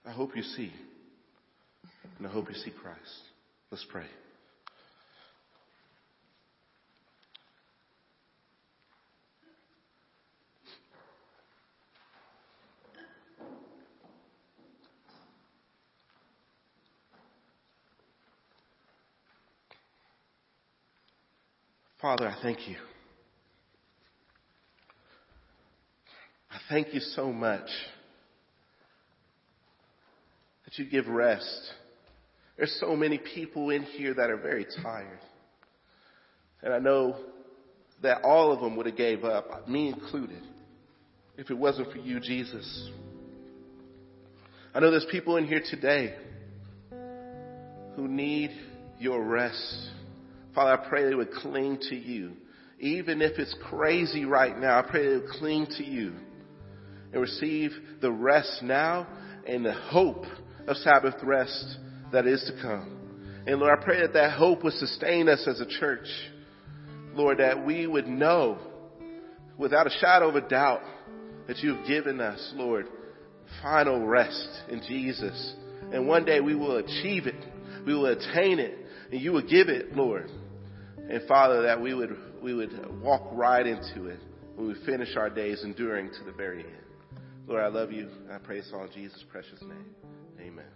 I 0.06 0.12
hope 0.12 0.36
you 0.36 0.44
see. 0.44 0.72
And 2.18 2.26
I 2.28 2.30
hope 2.30 2.48
you 2.48 2.54
see 2.54 2.70
Christ. 2.70 3.00
Let's 3.72 3.84
pray. 3.90 4.04
Father, 22.00 22.28
I 22.28 22.36
thank 22.40 22.68
you. 22.68 22.76
Thank 26.68 26.94
you 26.94 27.00
so 27.00 27.32
much 27.32 27.68
that 30.64 30.78
you 30.78 30.88
give 30.88 31.06
rest. 31.06 31.72
There's 32.56 32.76
so 32.80 32.94
many 32.94 33.18
people 33.18 33.70
in 33.70 33.82
here 33.82 34.14
that 34.14 34.30
are 34.30 34.36
very 34.36 34.66
tired. 34.82 35.18
And 36.62 36.72
I 36.72 36.78
know 36.78 37.16
that 38.02 38.22
all 38.22 38.52
of 38.52 38.60
them 38.60 38.76
would 38.76 38.86
have 38.86 38.96
gave 38.96 39.24
up, 39.24 39.68
me 39.68 39.88
included, 39.88 40.42
if 41.36 41.50
it 41.50 41.58
wasn't 41.58 41.90
for 41.92 41.98
you, 41.98 42.20
Jesus. 42.20 42.90
I 44.74 44.80
know 44.80 44.90
there's 44.90 45.06
people 45.10 45.36
in 45.36 45.46
here 45.46 45.62
today 45.68 46.14
who 47.96 48.08
need 48.08 48.50
your 48.98 49.22
rest. 49.22 49.90
Father, 50.54 50.82
I 50.82 50.88
pray 50.88 51.08
they 51.08 51.14
would 51.14 51.32
cling 51.32 51.78
to 51.90 51.96
you. 51.96 52.32
Even 52.80 53.22
if 53.22 53.38
it's 53.38 53.54
crazy 53.68 54.24
right 54.24 54.56
now, 54.58 54.78
I 54.78 54.82
pray 54.82 55.08
they 55.08 55.16
would 55.16 55.30
cling 55.30 55.66
to 55.78 55.84
you 55.84 56.14
and 57.14 57.22
receive 57.22 57.70
the 58.00 58.10
rest 58.10 58.60
now 58.62 59.06
and 59.46 59.64
the 59.64 59.72
hope 59.72 60.24
of 60.66 60.76
Sabbath 60.78 61.14
rest 61.22 61.78
that 62.12 62.26
is 62.26 62.44
to 62.52 62.60
come. 62.60 62.98
And 63.46 63.60
Lord, 63.60 63.78
I 63.78 63.84
pray 63.84 64.00
that 64.00 64.14
that 64.14 64.32
hope 64.32 64.64
would 64.64 64.72
sustain 64.74 65.28
us 65.28 65.46
as 65.46 65.60
a 65.60 65.66
church. 65.66 66.08
Lord, 67.14 67.38
that 67.38 67.64
we 67.64 67.86
would 67.86 68.08
know 68.08 68.58
without 69.56 69.86
a 69.86 69.90
shadow 70.00 70.28
of 70.28 70.34
a 70.34 70.48
doubt 70.48 70.82
that 71.46 71.58
you 71.58 71.76
have 71.76 71.86
given 71.86 72.20
us, 72.20 72.52
Lord, 72.56 72.86
final 73.62 74.04
rest 74.04 74.48
in 74.68 74.80
Jesus. 74.88 75.54
And 75.92 76.08
one 76.08 76.24
day 76.24 76.40
we 76.40 76.56
will 76.56 76.78
achieve 76.78 77.26
it. 77.26 77.36
We 77.86 77.94
will 77.94 78.06
attain 78.06 78.58
it. 78.58 78.76
And 79.12 79.20
you 79.20 79.32
will 79.32 79.46
give 79.46 79.68
it, 79.68 79.94
Lord. 79.94 80.30
And 80.96 81.22
Father, 81.28 81.62
that 81.62 81.80
we 81.80 81.94
would, 81.94 82.16
we 82.42 82.54
would 82.54 83.00
walk 83.00 83.22
right 83.32 83.64
into 83.64 84.06
it 84.06 84.18
when 84.56 84.66
we 84.66 84.74
finish 84.86 85.16
our 85.16 85.30
days 85.30 85.62
enduring 85.62 86.08
to 86.08 86.24
the 86.24 86.32
very 86.32 86.64
end. 86.64 86.83
Lord, 87.46 87.62
I 87.62 87.68
love 87.68 87.92
you. 87.92 88.08
I 88.30 88.38
praise 88.38 88.70
all 88.72 88.84
in 88.84 88.92
Jesus' 88.92 89.24
precious 89.30 89.60
name. 89.60 89.94
Amen. 90.40 90.73